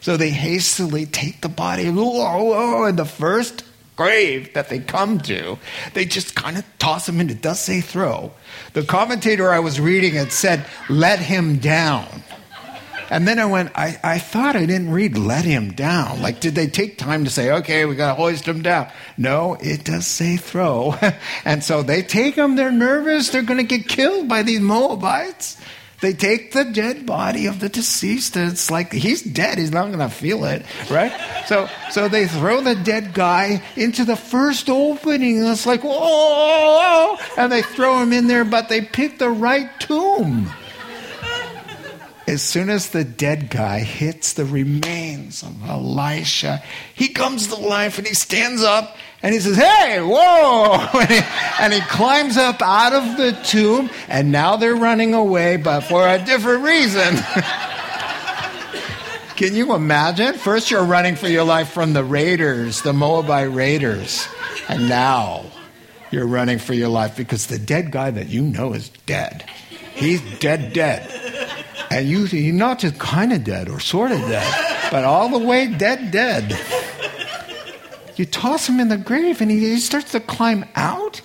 [0.00, 3.64] So they hastily take the body, and the first
[3.96, 5.58] grave that they come to,
[5.94, 8.30] they just kind of toss him into, does say throw.
[8.74, 12.22] The commentator I was reading had said, let him down.
[13.10, 16.22] And then I went, I, I thought I didn't read let him down.
[16.22, 18.90] Like, did they take time to say, okay, we got to hoist him down?
[19.16, 20.94] No, it does say throw.
[21.44, 25.60] and so they take him, they're nervous, they're going to get killed by these Moabites.
[26.00, 28.36] They take the dead body of the deceased.
[28.36, 29.56] It's like he's dead.
[29.56, 31.10] He's not going to feel it, right?
[31.46, 35.38] So, so they throw the dead guy into the first opening.
[35.38, 39.70] And it's like whoa, and they throw him in there, but they pick the right
[39.80, 40.50] tomb
[42.26, 46.62] as soon as the dead guy hits the remains of Elisha,
[46.94, 50.88] he comes to life and he stands up and he says, Hey, whoa!
[51.00, 51.20] And he,
[51.60, 56.06] and he, climbs up out of the tomb, and now they're running away, but for
[56.08, 57.16] a different reason.
[59.36, 60.34] Can you imagine?
[60.34, 64.26] First, you're running for your life from the raiders, the Moabite raiders,
[64.68, 65.44] and now
[66.10, 69.44] you're running for your life because the dead guy that you know is dead.
[69.94, 71.10] He's dead, dead.
[71.96, 75.38] And you, you're not just kind of dead or sort of dead, but all the
[75.38, 76.54] way dead, dead.
[78.16, 81.22] You toss him in the grave and he, he starts to climb out,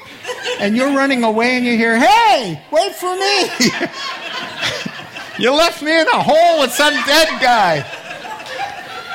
[0.62, 3.50] and you're running away and you hear, Hey, wait for me!
[5.44, 7.86] you left me in a hole with some dead guy.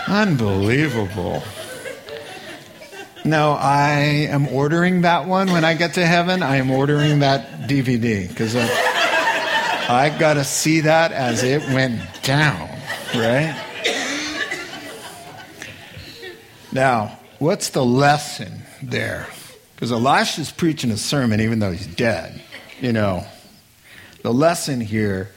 [0.09, 1.43] Unbelievable.
[3.25, 6.43] No, I am ordering that one when I get to heaven.
[6.43, 8.55] I am ordering that DVD because.
[9.89, 12.69] I got to see that as it went down,
[13.15, 13.55] right?
[16.73, 19.29] Now, what's the lesson there?
[19.75, 22.43] Because Elisha's preaching a sermon even though he's dead,
[22.81, 23.27] you know.
[24.23, 25.31] The lesson here,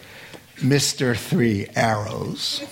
[0.56, 1.16] Mr.
[1.16, 2.64] Three Arrows.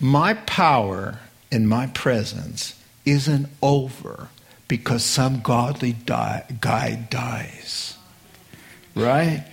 [0.00, 1.18] My power
[1.50, 4.28] in my presence isn't over
[4.66, 7.98] because some godly die, guy dies.
[8.94, 9.44] Right?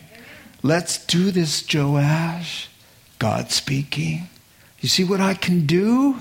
[0.64, 2.70] Let's do this, Joash.
[3.20, 4.30] God speaking.
[4.80, 6.18] You see what I can do?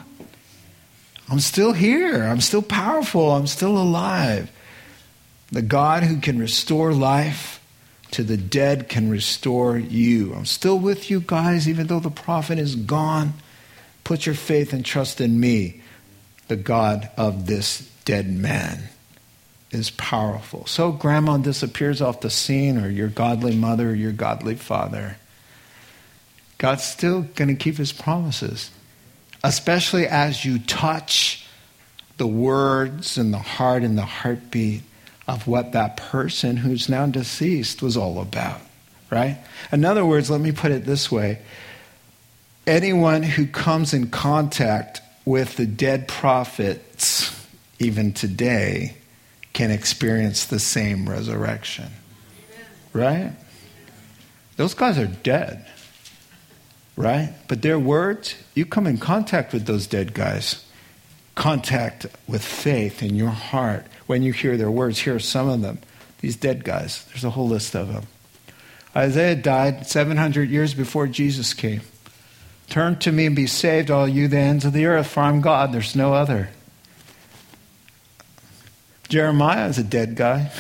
[1.28, 2.24] I'm still here.
[2.24, 3.32] I'm still powerful.
[3.32, 4.50] I'm still alive.
[5.52, 7.60] The God who can restore life
[8.12, 10.34] to the dead can restore you.
[10.34, 13.34] I'm still with you guys, even though the prophet is gone.
[14.04, 15.82] Put your faith and trust in me,
[16.48, 18.88] the God of this dead man
[19.70, 20.66] is powerful.
[20.66, 25.16] So grandma disappears off the scene, or your godly mother, or your godly father.
[26.58, 28.70] God's still going to keep his promises,
[29.42, 31.46] especially as you touch
[32.18, 34.82] the words and the heart and the heartbeat
[35.26, 38.60] of what that person who's now deceased was all about,
[39.10, 39.38] right?
[39.72, 41.38] In other words, let me put it this way
[42.66, 47.34] anyone who comes in contact with the dead prophets,
[47.78, 48.94] even today,
[49.52, 51.90] can experience the same resurrection,
[52.92, 53.32] right?
[54.56, 55.66] Those guys are dead,
[56.96, 57.32] right?
[57.48, 60.64] But their words, you come in contact with those dead guys,
[61.34, 63.86] contact with faith in your heart.
[64.06, 65.78] When you hear their words, here are some of them.
[66.20, 68.04] These dead guys, there's a whole list of them.
[68.94, 71.80] Isaiah died 700 years before Jesus came.
[72.68, 75.40] Turn to me and be saved, all you the ends of the earth, for I'm
[75.40, 76.50] God, there's no other.
[79.10, 80.52] Jeremiah is a dead guy.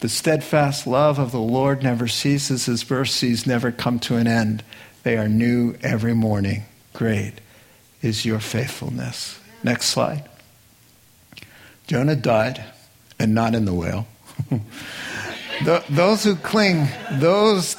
[0.00, 4.64] The steadfast love of the Lord never ceases, his mercies never come to an end.
[5.02, 6.62] They are new every morning.
[6.94, 7.34] Great
[8.00, 9.38] is your faithfulness.
[9.62, 10.30] Next slide.
[11.86, 12.64] Jonah died,
[13.18, 14.08] and not in the whale.
[15.90, 17.74] those who cling, those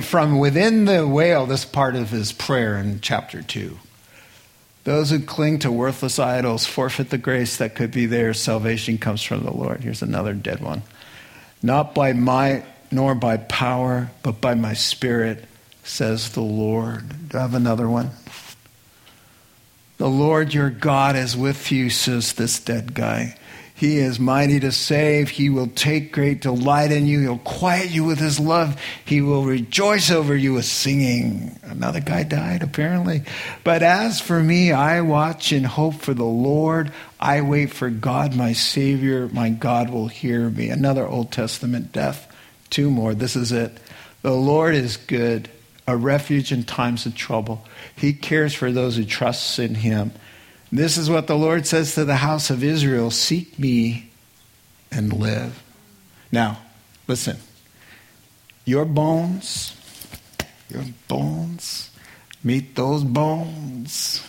[0.00, 3.78] from within the whale, this part of his prayer in chapter 2.
[4.84, 8.40] Those who cling to worthless idols forfeit the grace that could be theirs.
[8.40, 9.82] Salvation comes from the Lord.
[9.82, 10.82] Here's another dead one.
[11.62, 15.44] Not by might nor by power, but by my spirit,
[15.84, 17.28] says the Lord.
[17.28, 18.10] Do I have another one?
[19.98, 23.36] The Lord your God is with you, says this dead guy.
[23.78, 25.28] He is mighty to save.
[25.28, 27.20] He will take great delight in you.
[27.20, 28.76] He'll quiet you with his love.
[29.04, 31.56] He will rejoice over you with singing.
[31.62, 33.22] Another guy died, apparently.
[33.62, 36.92] But as for me, I watch and hope for the Lord.
[37.20, 39.28] I wait for God, my Savior.
[39.28, 40.70] My God will hear me.
[40.70, 42.26] Another Old Testament death.
[42.70, 43.14] Two more.
[43.14, 43.78] This is it.
[44.22, 45.48] The Lord is good,
[45.86, 47.64] a refuge in times of trouble.
[47.94, 50.10] He cares for those who trust in him.
[50.70, 54.10] This is what the Lord says to the house of Israel Seek me
[54.90, 55.62] and live.
[56.30, 56.58] Now,
[57.06, 57.38] listen.
[58.64, 59.74] Your bones,
[60.68, 61.90] your bones,
[62.44, 64.22] meet those bones.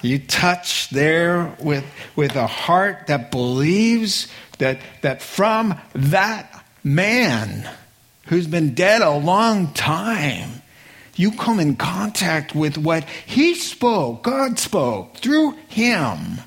[0.00, 7.68] You touch there with, with a heart that believes that, that from that man
[8.26, 10.55] who's been dead a long time,
[11.16, 16.40] you come in contact with what He spoke, God spoke through Him.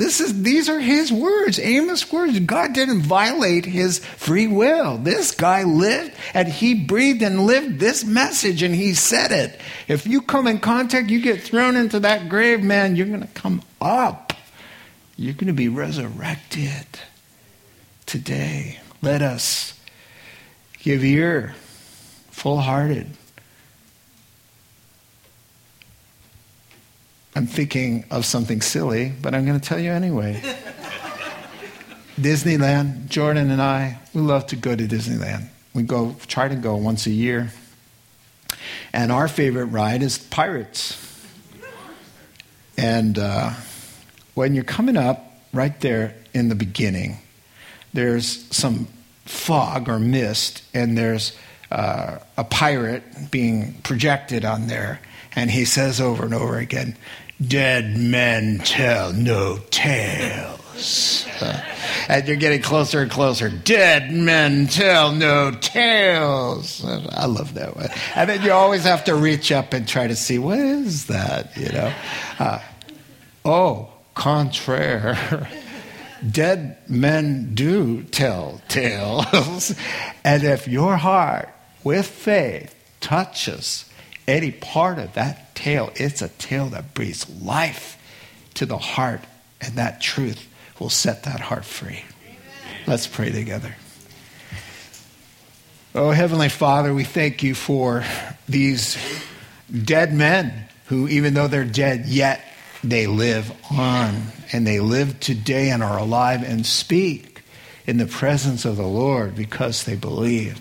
[0.00, 2.40] This is, these are his words, Amos' words.
[2.40, 4.96] God didn't violate his free will.
[4.96, 9.60] This guy lived and he breathed and lived this message and he said it.
[9.88, 13.26] If you come in contact, you get thrown into that grave, man, you're going to
[13.26, 14.32] come up.
[15.18, 16.86] You're going to be resurrected
[18.06, 18.80] today.
[19.02, 19.78] Let us
[20.78, 21.54] give ear
[22.40, 23.06] full hearted.
[27.36, 30.40] I'm thinking of something silly, but I'm going to tell you anyway.
[32.18, 35.48] Disneyland, Jordan and I, we love to go to Disneyland.
[35.74, 37.52] We go try to go once a year.
[38.94, 40.96] And our favorite ride is Pirates.
[42.78, 43.50] And uh,
[44.32, 47.18] when you're coming up right there in the beginning,
[47.92, 48.88] there's some
[49.26, 51.36] fog or mist, and there's
[51.70, 55.00] uh, a pirate being projected on there,
[55.34, 56.96] and he says over and over again,
[57.46, 61.26] Dead men tell no tales.
[61.40, 61.64] Uh,
[62.08, 63.48] and you're getting closer and closer.
[63.48, 66.84] Dead men tell no tales.
[66.84, 67.88] I love that one.
[68.14, 71.56] And then you always have to reach up and try to see what is that,
[71.56, 71.94] you know?
[72.38, 72.58] Uh,
[73.46, 75.48] oh, contraire.
[76.30, 79.74] Dead men do tell tales.
[80.24, 81.48] and if your heart
[81.84, 83.84] with faith touches
[84.26, 87.96] any part of that tale, it's a tale that breathes life
[88.54, 89.20] to the heart,
[89.60, 92.04] and that truth will set that heart free.
[92.86, 93.74] Let's pray together.
[95.94, 98.04] Oh, Heavenly Father, we thank you for
[98.48, 98.96] these
[99.84, 102.44] dead men who, even though they're dead, yet
[102.82, 104.22] they live on
[104.52, 107.42] and they live today and are alive and speak
[107.86, 110.60] in the presence of the Lord because they believe.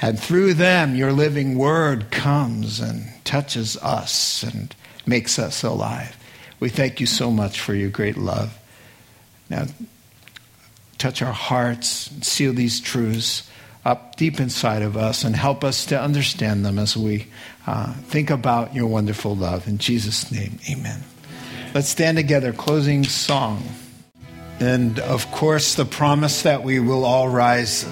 [0.00, 4.74] And through them, your living word comes and touches us and
[5.06, 6.16] makes us alive.
[6.60, 8.56] We thank you so much for your great love.
[9.50, 9.66] Now,
[10.98, 13.48] touch our hearts, seal these truths
[13.84, 17.26] up deep inside of us, and help us to understand them as we
[17.66, 19.66] uh, think about your wonderful love.
[19.66, 21.02] In Jesus' name, amen.
[21.74, 23.62] Let's stand together, closing song.
[24.60, 27.84] And of course, the promise that we will all rise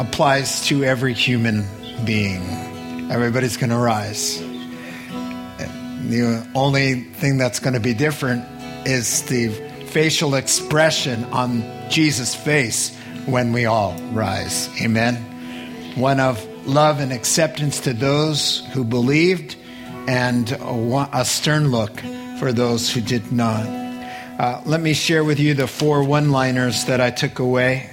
[0.00, 1.62] applies to every human
[2.06, 2.40] being.
[3.10, 4.40] Everybody's going to rise.
[6.08, 8.46] The only thing that's going to be different
[8.86, 9.48] is the
[9.88, 12.96] facial expression on Jesus' face
[13.26, 14.70] when we all rise.
[14.80, 15.16] Amen.
[15.96, 19.56] One of love and acceptance to those who believed,
[20.08, 22.00] and a, stern look
[22.38, 23.66] for those who did not.
[23.66, 27.90] Uh, let me share with you the four one liners that I took away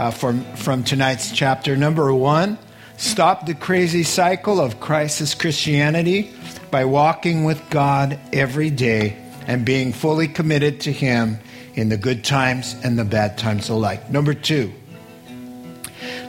[0.00, 1.76] uh, from, from tonight's chapter.
[1.76, 2.56] Number one,
[2.96, 6.32] stop the crazy cycle of crisis Christianity
[6.70, 11.38] by walking with God every day and being fully committed to Him
[11.74, 14.10] in the good times and the bad times alike.
[14.10, 14.72] Number two,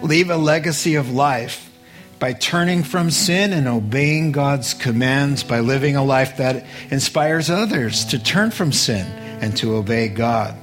[0.02, 1.72] leave a legacy of life
[2.20, 8.04] by turning from sin and obeying God's commands by living a life that inspires others
[8.06, 9.06] to turn from sin
[9.40, 10.58] and to obey God.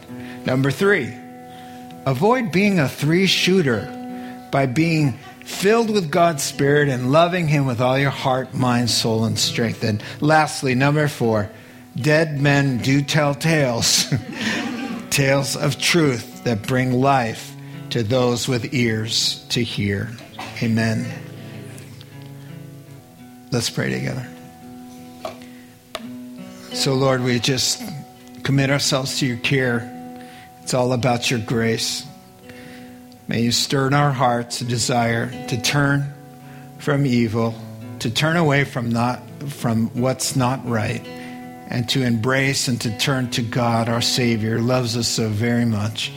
[0.44, 1.17] Number three,
[2.06, 3.94] avoid being a three shooter
[4.50, 9.24] by being filled with God's Spirit and loving Him with all your heart, mind, soul,
[9.24, 9.82] and strength.
[9.82, 11.50] And lastly, number four,
[11.96, 14.12] dead men do tell tales,
[15.10, 17.54] tales of truth that bring life
[17.90, 20.10] to those with ears to hear.
[20.62, 21.06] Amen.
[23.50, 24.28] Let's pray together.
[26.74, 27.82] So, Lord, we just
[28.42, 29.97] commit ourselves to your care.
[30.68, 32.04] It's all about your grace.
[33.26, 36.12] May you stir in our hearts a desire to turn
[36.76, 37.54] from evil,
[38.00, 41.00] to turn away from not from what's not right,
[41.70, 45.64] and to embrace and to turn to God, our Savior, who loves us so very
[45.64, 46.12] much.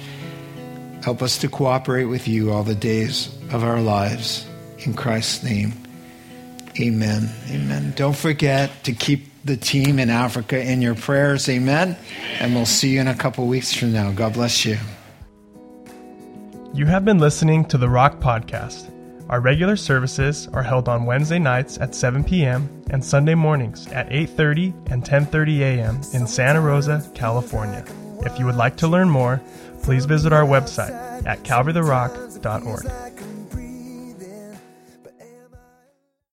[1.01, 4.45] Help us to cooperate with you all the days of our lives.
[4.79, 5.71] In Christ's name,
[6.77, 7.29] amen.
[7.49, 7.93] Amen.
[7.95, 11.49] Don't forget to keep the team in Africa in your prayers.
[11.49, 11.97] Amen.
[12.39, 14.11] And we'll see you in a couple weeks from now.
[14.11, 14.77] God bless you.
[16.73, 18.89] You have been listening to the Rock Podcast.
[19.29, 22.69] Our regular services are held on Wednesday nights at 7 p.m.
[22.89, 26.01] and Sunday mornings at 8:30 and 10:30 a.m.
[26.13, 27.85] in Santa Rosa, California.
[28.25, 29.41] If you would like to learn more,
[29.83, 33.10] please visit our website at calvarytherock.org.